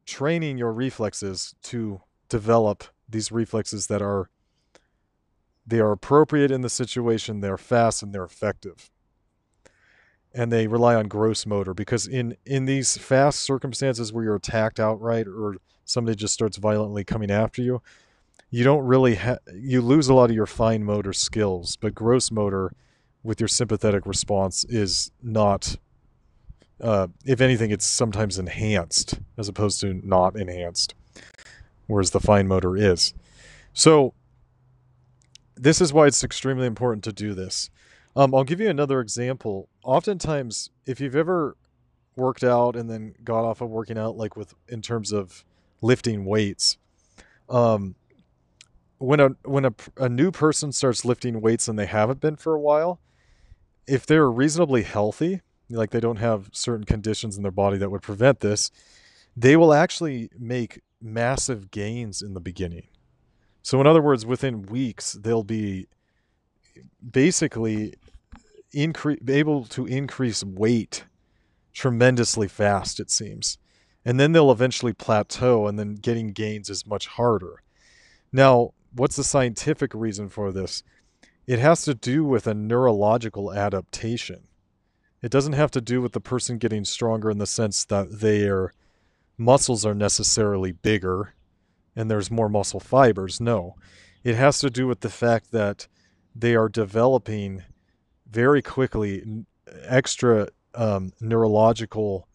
training 0.06 0.58
your 0.58 0.72
reflexes 0.72 1.54
to 1.64 2.00
develop 2.28 2.84
these 3.10 3.32
reflexes 3.32 3.86
that 3.88 4.02
are 4.02 4.28
they 5.66 5.78
are 5.78 5.92
appropriate 5.92 6.50
in 6.50 6.62
the 6.62 6.68
situation, 6.68 7.40
they're 7.40 7.58
fast 7.58 8.02
and 8.02 8.12
they're 8.12 8.24
effective. 8.24 8.90
And 10.32 10.50
they 10.52 10.66
rely 10.66 10.94
on 10.94 11.08
gross 11.08 11.46
motor 11.46 11.74
because 11.74 12.06
in 12.06 12.36
in 12.46 12.64
these 12.64 12.96
fast 12.96 13.40
circumstances 13.40 14.12
where 14.12 14.24
you're 14.24 14.36
attacked 14.36 14.78
outright 14.78 15.26
or 15.26 15.56
somebody 15.84 16.16
just 16.16 16.34
starts 16.34 16.56
violently 16.56 17.04
coming 17.04 17.30
after 17.30 17.62
you, 17.62 17.82
you 18.50 18.64
don't 18.64 18.84
really 18.84 19.16
ha- 19.16 19.38
you 19.54 19.80
lose 19.80 20.08
a 20.08 20.14
lot 20.14 20.30
of 20.30 20.36
your 20.36 20.46
fine 20.46 20.84
motor 20.84 21.12
skills, 21.12 21.76
but 21.76 21.94
gross 21.94 22.30
motor 22.30 22.72
with 23.22 23.40
your 23.40 23.48
sympathetic 23.48 24.06
response 24.06 24.64
is 24.64 25.10
not 25.22 25.76
uh, 26.80 27.08
if 27.26 27.40
anything 27.40 27.70
it's 27.70 27.86
sometimes 27.86 28.38
enhanced 28.38 29.20
as 29.36 29.48
opposed 29.48 29.80
to 29.80 30.00
not 30.04 30.36
enhanced 30.36 30.94
whereas 31.90 32.10
the 32.10 32.20
fine 32.20 32.48
motor 32.48 32.76
is. 32.76 33.14
So 33.72 34.14
this 35.56 35.80
is 35.80 35.92
why 35.92 36.06
it's 36.06 36.24
extremely 36.24 36.66
important 36.66 37.04
to 37.04 37.12
do 37.12 37.34
this. 37.34 37.70
Um, 38.16 38.34
i'll 38.34 38.44
give 38.44 38.60
you 38.60 38.68
another 38.68 39.00
example. 39.00 39.68
Oftentimes 39.84 40.70
if 40.86 41.00
you've 41.00 41.16
ever 41.16 41.56
worked 42.16 42.42
out 42.42 42.76
and 42.76 42.90
then 42.90 43.14
got 43.22 43.44
off 43.44 43.60
of 43.60 43.70
working 43.70 43.96
out 43.96 44.16
like 44.16 44.36
with 44.36 44.54
in 44.68 44.82
terms 44.82 45.12
of 45.12 45.44
lifting 45.80 46.24
weights 46.24 46.76
um, 47.48 47.94
when 48.98 49.20
a 49.20 49.28
when 49.44 49.64
a, 49.64 49.74
a 49.96 50.08
new 50.08 50.30
person 50.30 50.72
starts 50.72 51.04
lifting 51.04 51.40
weights 51.40 51.68
and 51.68 51.78
they 51.78 51.86
haven't 51.86 52.20
been 52.20 52.36
for 52.36 52.54
a 52.54 52.60
while 52.60 53.00
if 53.90 54.06
they're 54.06 54.30
reasonably 54.30 54.84
healthy, 54.84 55.40
like 55.68 55.90
they 55.90 55.98
don't 55.98 56.18
have 56.18 56.48
certain 56.52 56.84
conditions 56.84 57.36
in 57.36 57.42
their 57.42 57.50
body 57.50 57.76
that 57.76 57.90
would 57.90 58.02
prevent 58.02 58.38
this, 58.38 58.70
they 59.36 59.56
will 59.56 59.74
actually 59.74 60.30
make 60.38 60.80
massive 61.00 61.70
gains 61.70 62.22
in 62.22 62.34
the 62.34 62.40
beginning. 62.40 62.88
So, 63.62 63.80
in 63.80 63.86
other 63.86 64.02
words, 64.02 64.24
within 64.24 64.62
weeks, 64.62 65.12
they'll 65.12 65.44
be 65.44 65.86
basically 67.10 67.94
increase 68.72 69.20
able 69.28 69.64
to 69.64 69.86
increase 69.86 70.44
weight 70.44 71.04
tremendously 71.72 72.48
fast, 72.48 73.00
it 73.00 73.10
seems. 73.10 73.58
And 74.04 74.18
then 74.18 74.32
they'll 74.32 74.50
eventually 74.50 74.92
plateau, 74.92 75.66
and 75.66 75.78
then 75.78 75.96
getting 75.96 76.28
gains 76.28 76.70
is 76.70 76.86
much 76.86 77.06
harder. 77.06 77.62
Now, 78.32 78.72
what's 78.94 79.16
the 79.16 79.24
scientific 79.24 79.92
reason 79.94 80.28
for 80.28 80.52
this? 80.52 80.82
it 81.50 81.58
has 81.58 81.82
to 81.82 81.96
do 81.96 82.24
with 82.24 82.46
a 82.46 82.54
neurological 82.54 83.52
adaptation. 83.52 84.46
It 85.20 85.32
doesn't 85.32 85.54
have 85.54 85.72
to 85.72 85.80
do 85.80 86.00
with 86.00 86.12
the 86.12 86.20
person 86.20 86.58
getting 86.58 86.84
stronger 86.84 87.28
in 87.28 87.38
the 87.38 87.46
sense 87.46 87.84
that 87.86 88.20
their 88.20 88.72
muscles 89.40 89.86
are 89.86 89.94
necessarily 89.94 90.70
bigger 90.70 91.34
and 91.96 92.10
there's 92.10 92.30
more 92.30 92.48
muscle 92.48 92.78
fibers. 92.78 93.40
No. 93.40 93.74
It 94.22 94.36
has 94.36 94.58
to 94.60 94.70
do 94.70 94.86
with 94.86 95.00
the 95.00 95.10
fact 95.10 95.50
that 95.50 95.88
they 96.34 96.54
are 96.54 96.68
developing 96.68 97.64
very 98.30 98.62
quickly 98.62 99.44
extra 99.82 100.48
um, 100.74 101.12
neurological 101.20 102.28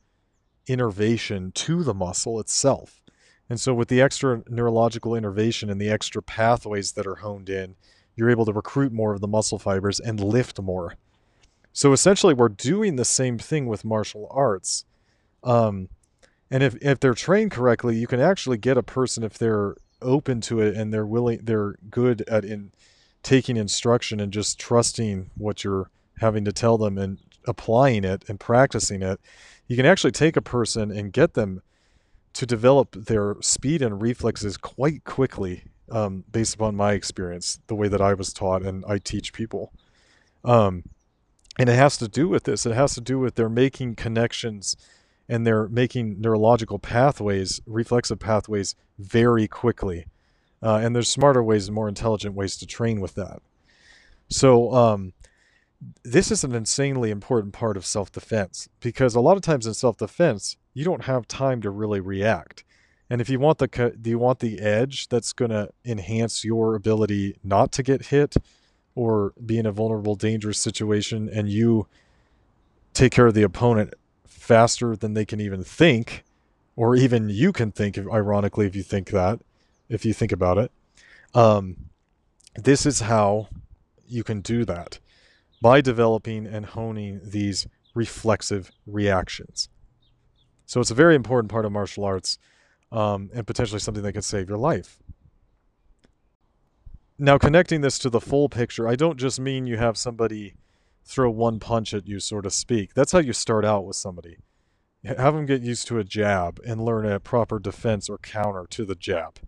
innervation 0.68 1.52
to 1.52 1.84
the 1.84 1.94
muscle 1.94 2.40
itself. 2.40 3.02
And 3.48 3.60
so, 3.60 3.74
with 3.76 3.90
the 3.90 4.02
extra 4.02 4.42
neurological 4.50 5.14
innervation 5.14 5.70
and 5.70 5.80
the 5.80 5.90
extra 5.90 6.22
pathways 6.24 6.94
that 6.94 7.06
are 7.06 7.18
honed 7.18 7.50
in, 7.50 7.76
you're 8.16 8.32
able 8.32 8.46
to 8.46 8.54
recruit 8.54 8.92
more 8.92 9.14
of 9.14 9.22
the 9.22 9.28
muscle 9.28 9.60
fibers 9.60 10.00
and 10.00 10.20
lift 10.20 10.60
more. 10.60 10.96
So 11.72 11.94
essentially, 11.94 12.34
we're 12.34 12.50
doing 12.50 12.96
the 12.96 13.06
same 13.06 13.38
thing 13.38 13.68
with 13.68 13.86
martial 13.86 14.28
arts. 14.32 14.86
Um, 15.44 15.90
and 16.52 16.64
if, 16.64 16.76
if 16.82 17.00
they're 17.00 17.14
trained 17.14 17.52
correctly, 17.52 17.96
you 17.96 18.08
can 18.08 18.20
actually 18.20 18.58
get 18.58 18.78
a 18.78 18.84
person 18.84 19.24
if 19.24 19.38
they're 19.38 19.76
open 20.02 20.42
to 20.42 20.62
it 20.62 20.76
and 20.76 20.94
they're 20.94 21.06
willing, 21.06 21.40
they're 21.44 21.76
good 21.90 22.22
at 22.28 22.46
in 22.46 22.72
taking 23.24 23.58
instruction 23.58 24.20
and 24.20 24.32
just 24.32 24.60
trusting 24.60 25.32
what 25.36 25.64
you're 25.64 25.90
having 26.20 26.46
to 26.46 26.52
tell 26.52 26.78
them 26.78 26.98
and 26.98 27.18
applying 27.48 28.04
it 28.04 28.24
and 28.30 28.40
practicing 28.40 29.02
it. 29.02 29.20
You 29.68 29.76
can 29.76 29.86
actually 29.86 30.12
take 30.12 30.38
a 30.38 30.42
person 30.42 30.92
and 30.92 31.12
get 31.12 31.34
them 31.34 31.62
to 32.34 32.46
develop 32.46 32.92
their 32.92 33.36
speed 33.42 33.82
and 33.82 34.02
reflexes 34.02 34.58
quite 34.58 35.04
quickly 35.06 35.64
um, 35.90 36.24
based 36.32 36.56
upon 36.56 36.76
my 36.76 36.94
experience, 36.94 37.60
the 37.68 37.76
way 37.76 37.88
that 37.88 38.02
I 38.02 38.14
was 38.14 38.34
taught 38.34 38.62
and 38.62 38.84
I 38.88 38.98
teach 38.98 39.34
people. 39.34 39.72
Um, 40.44 40.84
and 41.58 41.70
it 41.70 41.76
has 41.76 41.98
to 41.98 42.08
do 42.08 42.28
with 42.28 42.44
this. 42.44 42.66
It 42.66 42.76
has 42.76 42.94
to 42.96 43.02
do 43.02 43.18
with 43.18 43.36
they're 43.36 43.50
making 43.50 43.96
connections 43.96 44.76
and 45.28 45.46
they're 45.46 45.68
making 45.68 46.22
neurological 46.22 46.80
pathways, 46.80 47.62
reflexive 47.66 48.20
pathways, 48.20 48.76
very 49.00 49.48
quickly. 49.48 50.06
Uh, 50.62 50.78
and 50.78 50.96
there's 50.96 51.10
smarter 51.10 51.44
ways 51.44 51.68
and 51.68 51.76
more 51.76 51.88
intelligent 51.88 52.36
ways 52.36 52.58
to 52.58 52.66
train 52.66 53.00
with 53.00 53.16
that. 53.16 53.40
So, 54.30 54.74
um, 54.74 55.14
this 56.04 56.32
is 56.32 56.44
an 56.44 56.56
insanely 56.56 57.12
important 57.12 57.54
part 57.54 57.78
of 57.78 57.86
self 57.86 58.12
defense 58.12 58.70
because 58.80 59.16
a 59.16 59.20
lot 59.20 59.38
of 59.38 59.44
times 59.44 59.68
in 59.68 59.74
self 59.74 59.98
defense, 59.98 60.58
you 60.74 60.84
don't 60.84 61.04
have 61.04 61.28
time 61.28 61.62
to 61.62 61.70
really 61.70 62.00
react. 62.00 62.64
And 63.10 63.22
if 63.22 63.30
you 63.30 63.40
want 63.40 63.60
the 63.60 63.96
do 64.02 64.10
you 64.10 64.18
want 64.18 64.40
the 64.40 64.60
edge 64.60 65.10
that's 65.10 65.34
going 65.34 65.52
to 65.52 65.70
enhance 65.84 66.44
your 66.44 66.76
ability 66.76 67.38
not 67.44 67.72
to 67.74 67.84
get 67.84 68.08
hit 68.08 68.36
or 68.96 69.34
be 69.46 69.60
in 69.60 69.66
a 69.66 69.72
vulnerable 69.72 70.16
dangerous 70.16 70.60
situation 70.60 71.30
and 71.32 71.50
you 71.50 71.88
take 72.94 73.12
care 73.12 73.28
of 73.28 73.34
the 73.34 73.44
opponent 73.44 73.94
faster 74.46 74.96
than 74.96 75.14
they 75.14 75.26
can 75.26 75.42
even 75.42 75.64
think 75.64 76.24
or 76.76 76.96
even 76.96 77.30
you 77.30 77.52
can 77.52 77.72
think 77.72 77.98
ironically 77.98 78.66
if 78.68 78.76
you 78.76 78.84
think 78.84 79.10
that 79.10 79.40
if 79.90 80.06
you 80.06 80.14
think 80.14 80.32
about 80.32 80.58
it 80.58 80.72
um, 81.34 81.76
this 82.56 82.86
is 82.86 83.02
how 83.02 83.48
you 84.08 84.24
can 84.24 84.42
do 84.42 84.64
that 84.64 85.00
by 85.62 85.82
developing 85.82 86.46
and 86.46 86.66
honing 86.68 87.20
these 87.24 87.68
reflexive 87.94 88.72
reactions 88.86 89.70
so 90.66 90.80
it's 90.82 90.92
a 90.92 90.96
very 90.96 91.16
important 91.16 91.52
part 91.52 91.66
of 91.66 91.72
martial 91.72 92.04
arts 92.04 92.38
um, 92.92 93.30
and 93.34 93.46
potentially 93.46 93.80
something 93.80 94.04
that 94.04 94.14
could 94.14 94.24
save 94.24 94.50
your 94.50 94.58
life. 94.58 95.00
Now, 97.18 97.38
connecting 97.38 97.82
this 97.82 97.98
to 98.00 98.10
the 98.10 98.20
full 98.20 98.50
picture, 98.50 98.88
I 98.88 98.96
don't 98.96 99.18
just 99.18 99.40
mean 99.40 99.68
you 99.68 99.78
have 99.78 99.98
somebody 99.98 100.56
throw 101.06 101.30
one 101.30 101.60
punch 101.60 101.94
at 101.94 102.08
you, 102.08 102.20
so 102.20 102.42
to 102.42 102.50
speak. 102.50 102.94
That's 102.94 103.12
how 103.12 103.20
you 103.20 103.34
start 103.34 103.64
out 103.64 103.86
with 103.86 103.96
somebody. 103.96 104.38
Have 105.06 105.36
them 105.36 105.46
get 105.46 105.62
used 105.62 105.88
to 105.88 106.00
a 106.00 106.04
jab 106.04 106.60
and 106.66 106.84
learn 106.84 107.06
a 107.06 107.20
proper 107.20 107.60
defense 107.60 108.10
or 108.10 108.18
counter 108.18 108.66
to 108.72 108.86
the 108.86 108.96
jab. 108.96 109.40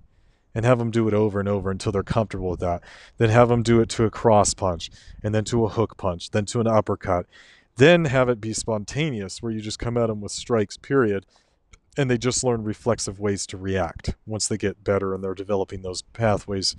And 0.54 0.66
have 0.66 0.80
them 0.80 0.92
do 0.92 1.08
it 1.08 1.14
over 1.14 1.40
and 1.40 1.50
over 1.50 1.70
until 1.70 1.92
they're 1.92 2.04
comfortable 2.04 2.52
with 2.52 2.60
that. 2.62 2.84
Then 3.18 3.30
have 3.30 3.50
them 3.50 3.64
do 3.64 3.80
it 3.82 3.90
to 3.90 4.06
a 4.06 4.12
cross 4.12 4.54
punch, 4.54 4.90
and 5.24 5.34
then 5.34 5.44
to 5.46 5.66
a 5.66 5.70
hook 5.70 5.98
punch, 5.98 6.32
then 6.32 6.46
to 6.48 6.60
an 6.60 6.68
uppercut. 6.68 7.26
Then 7.76 8.06
have 8.06 8.30
it 8.30 8.42
be 8.42 8.54
spontaneous, 8.54 9.42
where 9.42 9.52
you 9.52 9.62
just 9.62 9.78
come 9.78 9.98
at 9.98 10.08
them 10.08 10.22
with 10.22 10.32
strikes, 10.32 10.78
period, 10.78 11.26
and 11.96 12.10
they 12.10 12.18
just 12.18 12.44
learn 12.44 12.64
reflexive 12.64 13.20
ways 13.20 13.46
to 13.48 13.58
react 13.58 14.16
once 14.26 14.48
they 14.48 14.58
get 14.58 14.84
better 14.84 15.14
and 15.14 15.24
they're 15.24 15.36
developing 15.36 15.82
those 15.82 16.02
pathways 16.02 16.76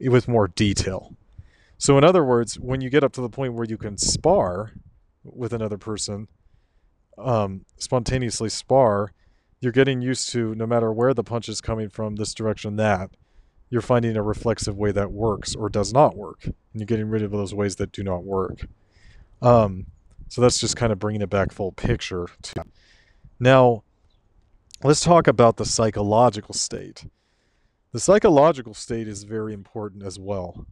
with 0.00 0.28
more 0.28 0.48
detail. 0.48 1.14
So, 1.84 1.98
in 1.98 2.04
other 2.04 2.24
words, 2.24 2.58
when 2.58 2.80
you 2.80 2.88
get 2.88 3.04
up 3.04 3.12
to 3.12 3.20
the 3.20 3.28
point 3.28 3.52
where 3.52 3.66
you 3.66 3.76
can 3.76 3.98
spar 3.98 4.72
with 5.22 5.52
another 5.52 5.76
person, 5.76 6.28
um, 7.18 7.66
spontaneously 7.76 8.48
spar, 8.48 9.12
you're 9.60 9.70
getting 9.70 10.00
used 10.00 10.30
to 10.30 10.54
no 10.54 10.66
matter 10.66 10.90
where 10.94 11.12
the 11.12 11.22
punch 11.22 11.46
is 11.46 11.60
coming 11.60 11.90
from, 11.90 12.16
this 12.16 12.32
direction, 12.32 12.76
that, 12.76 13.10
you're 13.68 13.82
finding 13.82 14.16
a 14.16 14.22
reflexive 14.22 14.78
way 14.78 14.92
that 14.92 15.12
works 15.12 15.54
or 15.54 15.68
does 15.68 15.92
not 15.92 16.16
work. 16.16 16.44
And 16.44 16.54
you're 16.72 16.86
getting 16.86 17.10
rid 17.10 17.22
of 17.22 17.32
those 17.32 17.52
ways 17.52 17.76
that 17.76 17.92
do 17.92 18.02
not 18.02 18.24
work. 18.24 18.66
Um, 19.42 19.84
so 20.30 20.40
that's 20.40 20.58
just 20.58 20.76
kind 20.76 20.90
of 20.90 20.98
bringing 20.98 21.20
it 21.20 21.28
back 21.28 21.52
full 21.52 21.72
picture. 21.72 22.28
Now, 23.38 23.84
let's 24.82 25.02
talk 25.02 25.26
about 25.26 25.58
the 25.58 25.66
psychological 25.66 26.54
state. 26.54 27.04
The 27.92 28.00
psychological 28.00 28.72
state 28.72 29.06
is 29.06 29.24
very 29.24 29.52
important 29.52 30.02
as 30.02 30.18
well. 30.18 30.66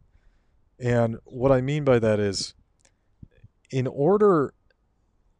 And 0.83 1.17
what 1.23 1.53
I 1.53 1.61
mean 1.61 1.85
by 1.85 1.97
that 1.99 2.19
is, 2.19 2.53
in 3.71 3.87
order, 3.87 4.53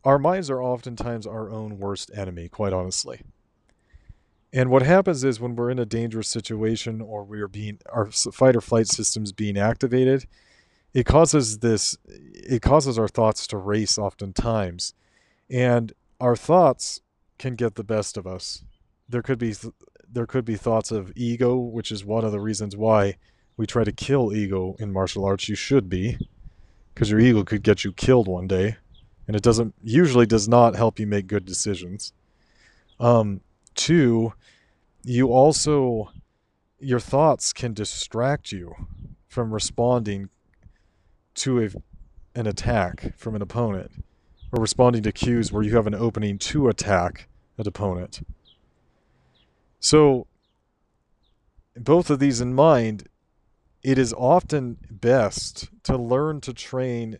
our 0.05 0.17
minds 0.17 0.50
are 0.50 0.63
oftentimes 0.63 1.27
our 1.27 1.50
own 1.51 1.79
worst 1.79 2.09
enemy, 2.15 2.47
quite 2.47 2.71
honestly. 2.71 3.21
And 4.53 4.69
what 4.69 4.83
happens 4.83 5.25
is 5.25 5.41
when 5.41 5.57
we're 5.57 5.69
in 5.69 5.79
a 5.79 5.85
dangerous 5.85 6.29
situation 6.29 7.01
or 7.01 7.25
we're 7.25 7.50
being, 7.50 7.79
our 7.91 8.09
fight 8.09 8.55
or 8.55 8.62
flight 8.62 8.88
system's 8.88 9.33
being 9.33 9.57
activated, 9.57 10.27
it 10.93 11.05
causes 11.05 11.59
this, 11.59 11.97
it 12.05 12.62
causes 12.62 12.97
our 12.97 13.09
thoughts 13.09 13.45
to 13.47 13.57
race 13.57 13.97
oftentimes. 13.97 14.93
And 15.50 15.91
our 16.21 16.38
thoughts 16.38 17.01
can 17.38 17.55
get 17.55 17.75
the 17.75 17.83
best 17.83 18.15
of 18.15 18.25
us. 18.25 18.63
There 19.09 19.21
could 19.21 19.39
be, 19.39 19.53
there 20.09 20.27
could 20.27 20.45
be 20.45 20.55
thoughts 20.55 20.89
of 20.89 21.12
ego, 21.17 21.57
which 21.57 21.91
is 21.91 22.05
one 22.05 22.23
of 22.23 22.31
the 22.31 22.39
reasons 22.39 22.77
why 22.77 23.17
we 23.57 23.65
try 23.67 23.83
to 23.83 23.91
kill 23.91 24.33
ego 24.33 24.75
in 24.79 24.91
martial 24.91 25.25
arts. 25.25 25.50
You 25.50 25.55
should 25.55 25.89
be, 25.89 26.17
because 26.93 27.10
your 27.12 27.19
ego 27.19 27.43
could 27.43 27.63
get 27.63 27.83
you 27.83 27.91
killed 27.91 28.27
one 28.27 28.48
day, 28.48 28.77
and 29.27 29.36
it 29.36 29.43
doesn't 29.43 29.74
usually 29.83 30.25
does 30.25 30.48
not 30.48 30.75
help 30.75 31.00
you 31.00 31.07
make 31.07 31.27
good 31.27 31.45
decisions. 31.45 32.13
Um, 33.00 33.41
two, 33.75 34.33
you 35.03 35.27
also 35.31 36.12
your 36.79 37.00
thoughts 37.00 37.53
can 37.53 37.74
distract 37.74 38.51
you 38.51 38.75
from 39.27 39.53
responding 39.53 40.29
to 41.33 41.63
a, 41.63 41.69
an 42.36 42.45
attack 42.45 43.13
from 43.17 43.36
an 43.36 43.41
opponent 43.41 44.03
or 44.51 44.62
responding 44.62 45.01
to 45.03 45.12
cues 45.12 45.51
where 45.51 45.63
you 45.63 45.75
have 45.75 45.88
an 45.88 45.95
opening 45.95 46.38
to 46.38 46.67
attack 46.67 47.27
an 47.57 47.67
opponent. 47.67 48.25
So, 49.79 50.27
both 51.75 52.10
of 52.10 52.19
these 52.19 52.39
in 52.39 52.53
mind, 52.53 53.07
it 53.83 53.97
is 53.97 54.13
often 54.13 54.77
best 54.89 55.69
to 55.83 55.97
learn 55.97 56.39
to 56.41 56.53
train, 56.53 57.19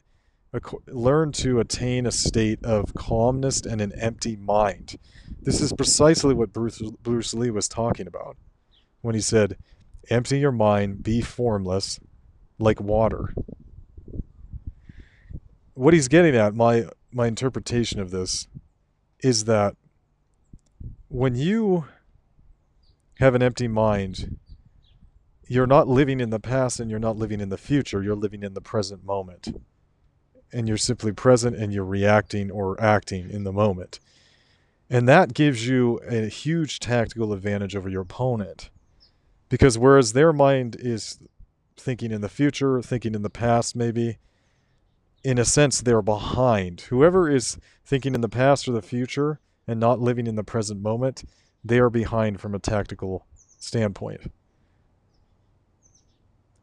learn 0.88 1.32
to 1.34 1.60
attain 1.60 2.06
a 2.06 2.12
state 2.12 2.64
of 2.64 2.94
calmness 2.94 3.62
and 3.62 3.82
an 3.82 3.92
empty 4.00 4.38
mind. 4.38 4.98
This 5.42 5.60
is 5.60 5.74
precisely 5.74 6.34
what 6.34 6.54
Bruce, 6.54 6.82
Bruce 7.02 7.34
Lee 7.34 7.50
was 7.50 7.68
talking 7.68 8.08
about 8.08 8.38
when 9.02 9.14
he 9.14 9.22
said, 9.22 9.58
Empty 10.10 10.40
your 10.40 10.52
mind, 10.52 11.04
be 11.04 11.22
formless, 11.22 12.00
like 12.60 12.80
water. 12.80 13.34
What 15.74 15.94
he's 15.94 16.08
getting 16.08 16.36
at, 16.36 16.56
my, 16.56 16.86
my 17.12 17.28
interpretation 17.28 18.00
of 18.00 18.12
this, 18.12 18.48
is 19.20 19.46
that 19.46 19.76
when 21.08 21.36
you 21.36 21.86
have 23.20 23.36
an 23.36 23.42
empty 23.42 23.68
mind, 23.68 24.40
you're 25.54 25.68
not 25.68 25.88
living 25.88 26.20
in 26.20 26.32
the 26.32 26.40
past 26.40 26.80
and 26.80 26.90
you're 26.90 27.00
not 27.00 27.16
living 27.16 27.40
in 27.40 27.50
the 27.50 27.60
future. 27.60 28.02
You're 28.02 28.16
living 28.16 28.42
in 28.42 28.56
the 28.56 28.62
present 28.62 29.06
moment. 29.06 29.56
And 30.52 30.68
you're 30.68 30.78
simply 30.78 31.12
present 31.12 31.56
and 31.56 31.72
you're 31.72 31.86
reacting 31.86 32.50
or 32.50 32.80
acting 32.82 33.30
in 33.30 33.44
the 33.44 33.52
moment. 33.52 34.00
And 34.90 35.08
that 35.08 35.36
gives 35.36 35.68
you 35.68 36.00
a 36.10 36.28
huge 36.28 36.80
tactical 36.80 37.34
advantage 37.34 37.76
over 37.76 37.88
your 37.88 38.02
opponent. 38.02 38.72
Because 39.48 39.78
whereas 39.78 40.14
their 40.14 40.34
mind 40.34 40.76
is 40.80 41.20
thinking 41.78 42.12
in 42.12 42.22
the 42.22 42.30
future, 42.30 42.82
thinking 42.82 43.14
in 43.14 43.22
the 43.22 43.30
past, 43.30 43.76
maybe, 43.76 44.18
in 45.24 45.38
a 45.38 45.46
sense, 45.46 45.82
they're 45.82 46.02
behind. 46.02 46.82
Whoever 46.82 47.30
is 47.30 47.60
thinking 47.86 48.16
in 48.16 48.22
the 48.22 48.30
past 48.30 48.68
or 48.68 48.72
the 48.72 48.82
future 48.82 49.40
and 49.68 49.80
not 49.80 50.00
living 50.00 50.26
in 50.26 50.36
the 50.36 50.44
present 50.44 50.82
moment, 50.82 51.24
they 51.64 51.78
are 51.78 51.92
behind 51.92 52.42
from 52.42 52.56
a 52.56 52.60
tactical 52.60 53.28
standpoint. 53.60 54.32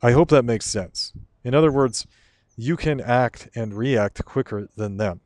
I 0.03 0.13
hope 0.13 0.31
that 0.31 0.45
makes 0.45 0.67
sense. 0.67 1.13
In 1.45 1.55
other 1.55 1.71
words, 1.71 2.07
you 2.57 2.77
can 2.77 3.01
act 3.01 3.49
and 3.55 3.75
react 3.75 4.25
quicker 4.25 4.69
than 4.77 4.97
them 4.97 5.21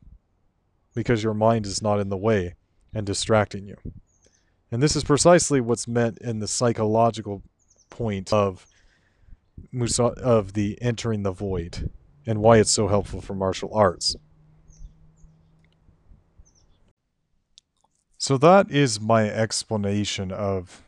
because 0.94 1.22
your 1.22 1.34
mind 1.34 1.66
is 1.66 1.82
not 1.82 2.00
in 2.00 2.08
the 2.08 2.16
way 2.16 2.54
and 2.92 3.06
distracting 3.06 3.66
you. 3.66 3.76
And 4.70 4.82
this 4.82 4.96
is 4.96 5.04
precisely 5.04 5.60
what's 5.60 5.86
meant 5.86 6.18
in 6.18 6.40
the 6.40 6.48
psychological 6.48 7.42
point 7.90 8.32
of 8.32 8.66
Musa 9.70 10.04
of 10.04 10.54
the 10.54 10.78
entering 10.82 11.22
the 11.22 11.30
void 11.30 11.90
and 12.26 12.40
why 12.40 12.58
it's 12.58 12.70
so 12.70 12.88
helpful 12.88 13.20
for 13.20 13.34
martial 13.34 13.72
arts. 13.74 14.16
So 18.18 18.38
that 18.38 18.70
is 18.70 19.00
my 19.00 19.28
explanation 19.28 20.32
of 20.32 20.82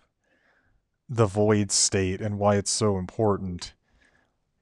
the 1.08 1.26
void 1.26 1.70
state 1.70 2.20
and 2.20 2.38
why 2.38 2.56
it's 2.56 2.70
so 2.70 2.98
important. 2.98 3.74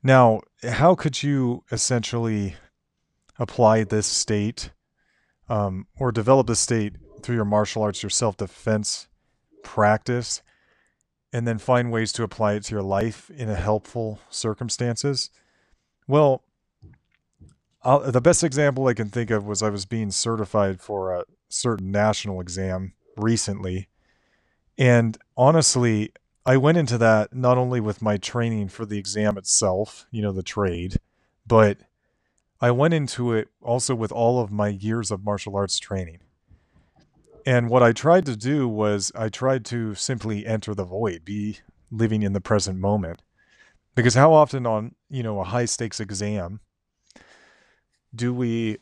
Now, 0.07 0.43
how 0.62 0.95
could 0.95 1.23
you 1.23 1.64
essentially 1.73 2.57
apply 3.38 3.85
this 3.85 4.07
state 4.07 4.71
um, 5.49 5.87
or 5.99 6.12
develop 6.12 6.47
this 6.47 6.61
state 6.61 6.97
through 7.23 7.37
your 7.37 7.47
martial 7.47 7.83
arts, 7.83 8.03
your 8.03 8.11
self 8.11 8.37
defense 8.37 9.09
practice, 9.62 10.43
and 11.33 11.49
then 11.49 11.57
find 11.57 11.90
ways 11.90 12.12
to 12.12 12.23
apply 12.23 12.53
it 12.53 12.64
to 12.64 12.75
your 12.75 12.83
life 12.83 13.31
in 13.31 13.49
a 13.49 13.55
helpful 13.55 14.21
circumstances? 14.29 15.31
Well, 16.07 16.45
I'll, 17.83 18.01
the 18.01 18.21
best 18.21 18.45
example 18.45 18.87
I 18.87 18.95
can 18.95 19.09
think 19.09 19.31
of 19.31 19.47
was 19.47 19.62
I 19.62 19.71
was 19.71 19.87
being 19.87 20.11
certified 20.11 20.83
for 20.83 21.14
a 21.14 21.25
certain 21.49 21.90
national 21.90 22.43
exam 22.43 22.93
recently. 23.17 23.88
And 24.77 25.17
honestly, 25.35 26.12
I 26.46 26.57
went 26.57 26.76
into 26.76 26.98
that 26.98 27.35
not 27.35 27.57
only 27.57 27.80
with 27.80 28.02
my 28.02 28.16
training 28.16 28.68
for 28.68 28.85
the 28.85 28.98
exam 28.98 29.38
itself, 29.38 30.07
you 30.11 30.20
know, 30.20 30.33
the 30.33 30.42
trade, 30.42 30.98
but 31.46 31.78
I 32.61 32.70
went 32.70 32.94
into 32.94 33.33
it 33.33 33.48
also 33.62 33.94
with 33.94 34.12
all 34.12 34.40
of 34.40 34.50
my 34.50 34.68
years 34.68 35.11
of 35.11 35.24
martial 35.24 35.57
arts 35.57 35.78
training. 35.78 36.18
And 37.46 37.68
what 37.68 37.83
I 37.83 37.92
tried 37.92 38.26
to 38.26 38.37
do 38.37 38.68
was 38.68 39.12
I 39.14 39.28
tried 39.28 39.64
to 39.66 39.94
simply 39.94 40.46
enter 40.46 40.74
the 40.74 40.85
void, 40.85 41.24
be 41.24 41.59
living 41.90 42.22
in 42.22 42.33
the 42.33 42.40
present 42.40 42.78
moment. 42.78 43.22
Because 43.94 44.14
how 44.14 44.33
often 44.33 44.66
on, 44.66 44.94
you 45.09 45.22
know, 45.22 45.40
a 45.40 45.44
high 45.44 45.66
stakes 45.66 46.00
exam 46.00 46.61
do 48.14 48.33
we 48.35 48.78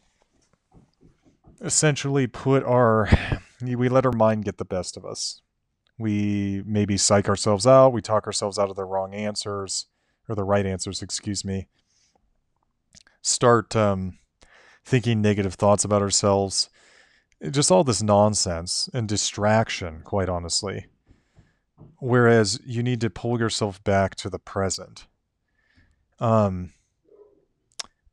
essentially 1.61 2.27
put 2.27 2.65
our 2.65 3.09
we 3.63 3.89
let 3.89 4.07
our 4.07 4.13
mind 4.13 4.45
get 4.45 4.59
the 4.59 4.65
best 4.65 4.97
of 4.97 5.05
us. 5.05 5.42
We 6.03 6.63
maybe 6.67 6.97
psych 6.99 7.29
ourselves 7.29 7.67
out, 7.67 7.93
we 7.93 8.03
talk 8.03 8.27
ourselves 8.27 8.59
out 8.59 8.69
of 8.69 8.77
the 8.77 8.85
wrong 8.85 9.15
answers 9.15 9.87
or 10.29 10.35
the 10.35 10.45
right 10.45 10.67
answers, 10.67 11.01
excuse 11.01 11.45
me. 11.45 11.69
Start 13.23 13.75
um, 13.75 14.19
thinking 14.85 15.23
negative 15.23 15.55
thoughts 15.55 15.85
about 15.85 16.03
ourselves 16.03 16.69
just 17.51 17.71
all 17.71 17.85
this 17.85 18.03
nonsense 18.03 18.89
and 18.95 19.09
distraction, 19.09 20.03
quite 20.05 20.29
honestly. 20.29 20.87
Whereas 21.99 22.61
you 22.65 22.83
need 22.83 23.01
to 23.01 23.11
pull 23.11 23.39
yourself 23.39 23.83
back 23.83 24.15
to 24.17 24.31
the 24.31 24.39
present. 24.39 25.07
Um, 26.21 26.73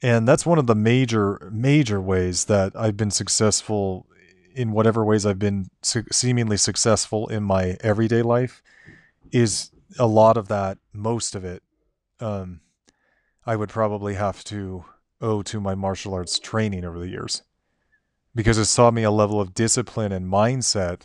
and 0.01 0.27
that's 0.27 0.45
one 0.45 0.57
of 0.57 0.67
the 0.67 0.75
major, 0.75 1.49
major 1.51 2.01
ways 2.01 2.45
that 2.45 2.71
I've 2.75 2.97
been 2.97 3.11
successful 3.11 4.07
in 4.53 4.71
whatever 4.71 5.03
ways 5.05 5.25
I've 5.25 5.39
been 5.39 5.69
su- 5.81 6.05
seemingly 6.11 6.57
successful 6.57 7.27
in 7.27 7.43
my 7.43 7.77
everyday 7.81 8.21
life 8.21 8.61
is 9.31 9.71
a 9.97 10.07
lot 10.07 10.37
of 10.37 10.47
that, 10.47 10.77
most 10.93 11.35
of 11.35 11.45
it, 11.45 11.63
um, 12.19 12.61
I 13.45 13.55
would 13.55 13.69
probably 13.69 14.15
have 14.15 14.43
to 14.45 14.85
owe 15.21 15.41
to 15.43 15.59
my 15.59 15.75
martial 15.75 16.13
arts 16.13 16.39
training 16.39 16.85
over 16.85 16.99
the 16.99 17.09
years 17.09 17.43
because 18.35 18.57
it 18.57 18.73
taught 18.73 18.93
me 18.93 19.03
a 19.03 19.11
level 19.11 19.41
of 19.41 19.53
discipline 19.53 20.11
and 20.11 20.31
mindset 20.31 21.01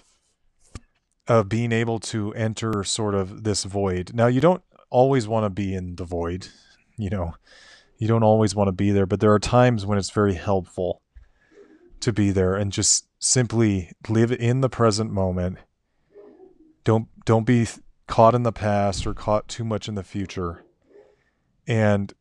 of 1.27 1.49
being 1.49 1.73
able 1.73 1.99
to 1.99 2.33
enter 2.35 2.85
sort 2.85 3.15
of 3.15 3.45
this 3.45 3.65
void. 3.65 4.13
Now, 4.15 4.27
you 4.27 4.41
don't 4.41 4.63
always 4.91 5.27
want 5.27 5.45
to 5.45 5.51
be 5.51 5.75
in 5.75 5.97
the 5.97 6.05
void, 6.05 6.49
you 6.97 7.11
know, 7.11 7.35
you 7.99 8.07
don't 8.07 8.23
always 8.23 8.55
want 8.55 8.69
to 8.69 8.73
be 8.73 8.91
there, 8.91 9.07
but 9.07 9.21
there 9.21 9.33
are 9.33 9.39
times 9.39 9.87
when 9.87 9.99
it's 9.99 10.11
very 10.11 10.35
helpful 10.35 11.01
to 12.01 12.13
be 12.13 12.31
there 12.31 12.55
and 12.55 12.71
just 12.73 13.07
simply 13.27 13.91
live 14.07 14.31
in 14.31 14.61
the 14.61 14.69
present 14.69 15.11
moment. 15.11 15.57
Don't 16.85 17.09
don't 17.25 17.47
be 17.47 17.67
caught 18.07 18.35
in 18.35 18.43
the 18.43 18.53
past 18.53 19.07
or 19.07 19.15
caught 19.15 19.49
too 19.49 19.65
much 19.65 19.89
in 19.89 19.95
the 19.95 20.03
future. 20.03 20.63
And 21.67 22.13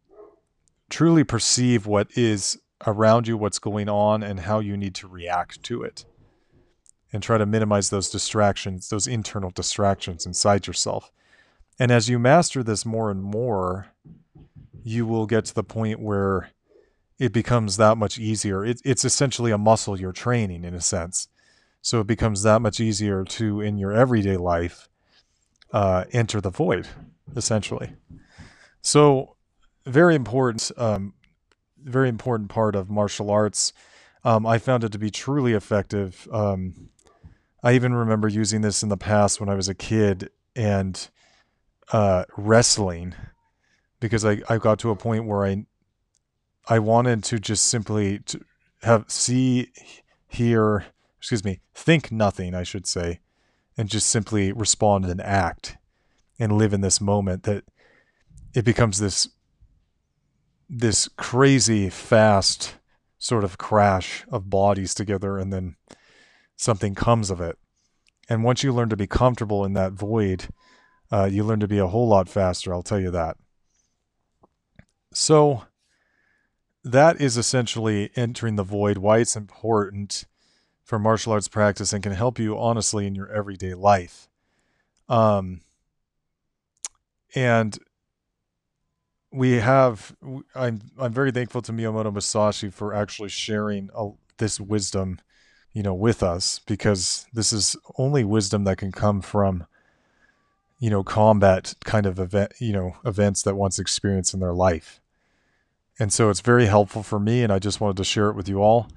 truly 0.89 1.25
perceive 1.25 1.85
what 1.85 2.07
is 2.15 2.57
around 2.87 3.27
you, 3.27 3.35
what's 3.35 3.59
going 3.59 3.89
on, 3.89 4.23
and 4.23 4.39
how 4.41 4.59
you 4.59 4.77
need 4.77 4.95
to 4.95 5.07
react 5.07 5.61
to 5.63 5.83
it. 5.83 6.05
and 7.13 7.21
try 7.21 7.37
to 7.37 7.45
minimize 7.45 7.91
those 7.91 8.09
distractions, 8.09 8.89
those 8.89 9.05
internal 9.05 9.51
distractions 9.51 10.25
inside 10.25 10.65
yourself. 10.65 11.11
And 11.77 11.91
as 11.91 12.09
you 12.09 12.17
master 12.17 12.63
this 12.63 12.85
more 12.85 13.11
and 13.11 13.21
more, 13.21 13.87
you 14.83 15.05
will 15.05 15.27
get 15.27 15.45
to 15.45 15.55
the 15.55 15.63
point 15.63 15.99
where 15.99 16.49
it 17.19 17.31
becomes 17.31 17.77
that 17.77 17.97
much 17.97 18.17
easier. 18.17 18.65
It, 18.65 18.81
it's 18.83 19.05
essentially 19.05 19.51
a 19.51 19.57
muscle 19.57 19.99
you're 19.99 20.11
training 20.11 20.63
in 20.63 20.73
a 20.73 20.81
sense. 20.81 21.27
So 21.81 21.99
it 21.99 22.07
becomes 22.07 22.43
that 22.43 22.61
much 22.61 22.79
easier 22.79 23.23
to, 23.25 23.61
in 23.61 23.77
your 23.77 23.91
everyday 23.91 24.37
life, 24.37 24.87
uh, 25.71 26.05
enter 26.11 26.39
the 26.39 26.49
void, 26.49 26.87
essentially. 27.35 27.93
So, 28.81 29.35
very 29.85 30.15
important, 30.15 30.71
um, 30.77 31.13
very 31.77 32.07
important 32.07 32.49
part 32.49 32.75
of 32.75 32.89
martial 32.89 33.29
arts. 33.29 33.73
Um, 34.23 34.45
I 34.45 34.59
found 34.59 34.85
it 34.85 34.93
to 34.93 34.97
be 34.97 35.11
truly 35.11 35.53
effective. 35.53 36.27
Um, 36.31 36.89
I 37.61 37.73
even 37.73 37.93
remember 37.93 38.27
using 38.27 38.61
this 38.61 38.83
in 38.83 38.89
the 38.89 38.97
past 38.97 39.39
when 39.39 39.49
I 39.49 39.55
was 39.55 39.67
a 39.67 39.75
kid 39.75 40.29
and 40.55 41.09
uh, 41.91 42.23
wrestling 42.37 43.13
because 43.99 44.23
I, 44.23 44.41
I 44.49 44.57
got 44.57 44.79
to 44.79 44.89
a 44.89 44.95
point 44.95 45.25
where 45.25 45.45
I 45.45 45.65
I 46.67 46.79
wanted 46.79 47.23
to 47.25 47.39
just 47.39 47.65
simply 47.65 48.19
to 48.19 48.41
have 48.83 49.05
see 49.09 49.71
hear 50.27 50.85
excuse 51.17 51.43
me 51.43 51.59
think 51.73 52.11
nothing 52.11 52.53
I 52.53 52.63
should 52.63 52.87
say 52.87 53.19
and 53.77 53.89
just 53.89 54.09
simply 54.09 54.51
respond 54.51 55.05
and 55.05 55.21
act 55.21 55.77
and 56.39 56.57
live 56.57 56.73
in 56.73 56.81
this 56.81 57.01
moment 57.01 57.43
that 57.43 57.63
it 58.53 58.65
becomes 58.65 58.99
this 58.99 59.29
this 60.69 61.07
crazy 61.17 61.89
fast 61.89 62.75
sort 63.17 63.43
of 63.43 63.57
crash 63.57 64.25
of 64.31 64.49
bodies 64.49 64.93
together 64.93 65.37
and 65.37 65.53
then 65.53 65.75
something 66.55 66.95
comes 66.95 67.29
of 67.29 67.39
it. 67.39 67.57
And 68.29 68.43
once 68.43 68.63
you 68.63 68.73
learn 68.73 68.89
to 68.89 68.97
be 68.97 69.07
comfortable 69.07 69.65
in 69.65 69.73
that 69.73 69.93
void 69.93 70.47
uh, 71.11 71.25
you 71.25 71.43
learn 71.43 71.59
to 71.59 71.67
be 71.67 71.77
a 71.77 71.87
whole 71.87 72.07
lot 72.07 72.27
faster 72.27 72.73
i'll 72.73 72.83
tell 72.83 72.99
you 72.99 73.11
that. 73.11 73.37
So 75.13 75.63
that 76.83 77.19
is 77.21 77.37
essentially 77.37 78.11
entering 78.15 78.55
the 78.55 78.63
void 78.63 78.97
why 78.97 79.19
it's 79.19 79.35
important 79.35 80.25
for 80.83 80.99
martial 80.99 81.33
arts 81.33 81.47
practice 81.47 81.93
and 81.93 82.03
can 82.03 82.11
help 82.11 82.37
you 82.37 82.57
honestly 82.57 83.07
in 83.07 83.15
your 83.15 83.29
everyday 83.31 83.73
life 83.73 84.27
um, 85.09 85.61
and 87.35 87.79
we 89.31 89.53
have 89.53 90.15
I'm 90.55 90.81
I'm 90.97 91.11
very 91.11 91.31
thankful 91.31 91.61
to 91.63 91.73
Miyamoto 91.73 92.13
Musashi 92.13 92.69
for 92.69 92.93
actually 92.93 93.29
sharing 93.29 93.89
a, 93.95 94.11
this 94.37 94.59
wisdom, 94.59 95.19
you 95.73 95.81
know, 95.81 95.93
with 95.93 96.21
us 96.21 96.59
because 96.67 97.25
this 97.33 97.51
is 97.51 97.75
only 97.97 98.23
wisdom 98.23 98.63
that 98.65 98.77
can 98.77 98.91
come 98.91 99.21
from 99.21 99.65
you 100.79 100.89
know 100.89 101.03
combat 101.03 101.73
kind 101.83 102.05
of 102.05 102.19
event, 102.19 102.53
you 102.59 102.71
know, 102.71 102.95
events 103.05 103.41
that 103.41 103.55
one's 103.55 103.79
experienced 103.79 104.33
in 104.33 104.39
their 104.39 104.53
life. 104.53 105.01
And 105.99 106.11
so 106.11 106.29
it's 106.29 106.41
very 106.41 106.65
helpful 106.65 107.03
for 107.03 107.19
me 107.19 107.43
and 107.43 107.51
I 107.51 107.59
just 107.59 107.79
wanted 107.79 107.97
to 107.97 108.03
share 108.03 108.29
it 108.29 108.35
with 108.35 108.49
you 108.49 108.61
all. 108.61 108.87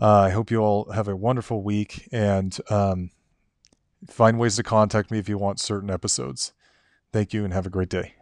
Uh, 0.00 0.22
I 0.22 0.30
hope 0.30 0.50
you 0.50 0.58
all 0.58 0.90
have 0.90 1.06
a 1.06 1.14
wonderful 1.14 1.62
week 1.62 2.08
and 2.10 2.56
um, 2.68 3.10
find 4.08 4.38
ways 4.38 4.56
to 4.56 4.62
contact 4.62 5.10
me 5.10 5.18
if 5.18 5.28
you 5.28 5.38
want 5.38 5.60
certain 5.60 5.90
episodes. 5.90 6.52
Thank 7.12 7.32
you 7.32 7.44
and 7.44 7.52
have 7.52 7.66
a 7.66 7.70
great 7.70 7.88
day. 7.88 8.14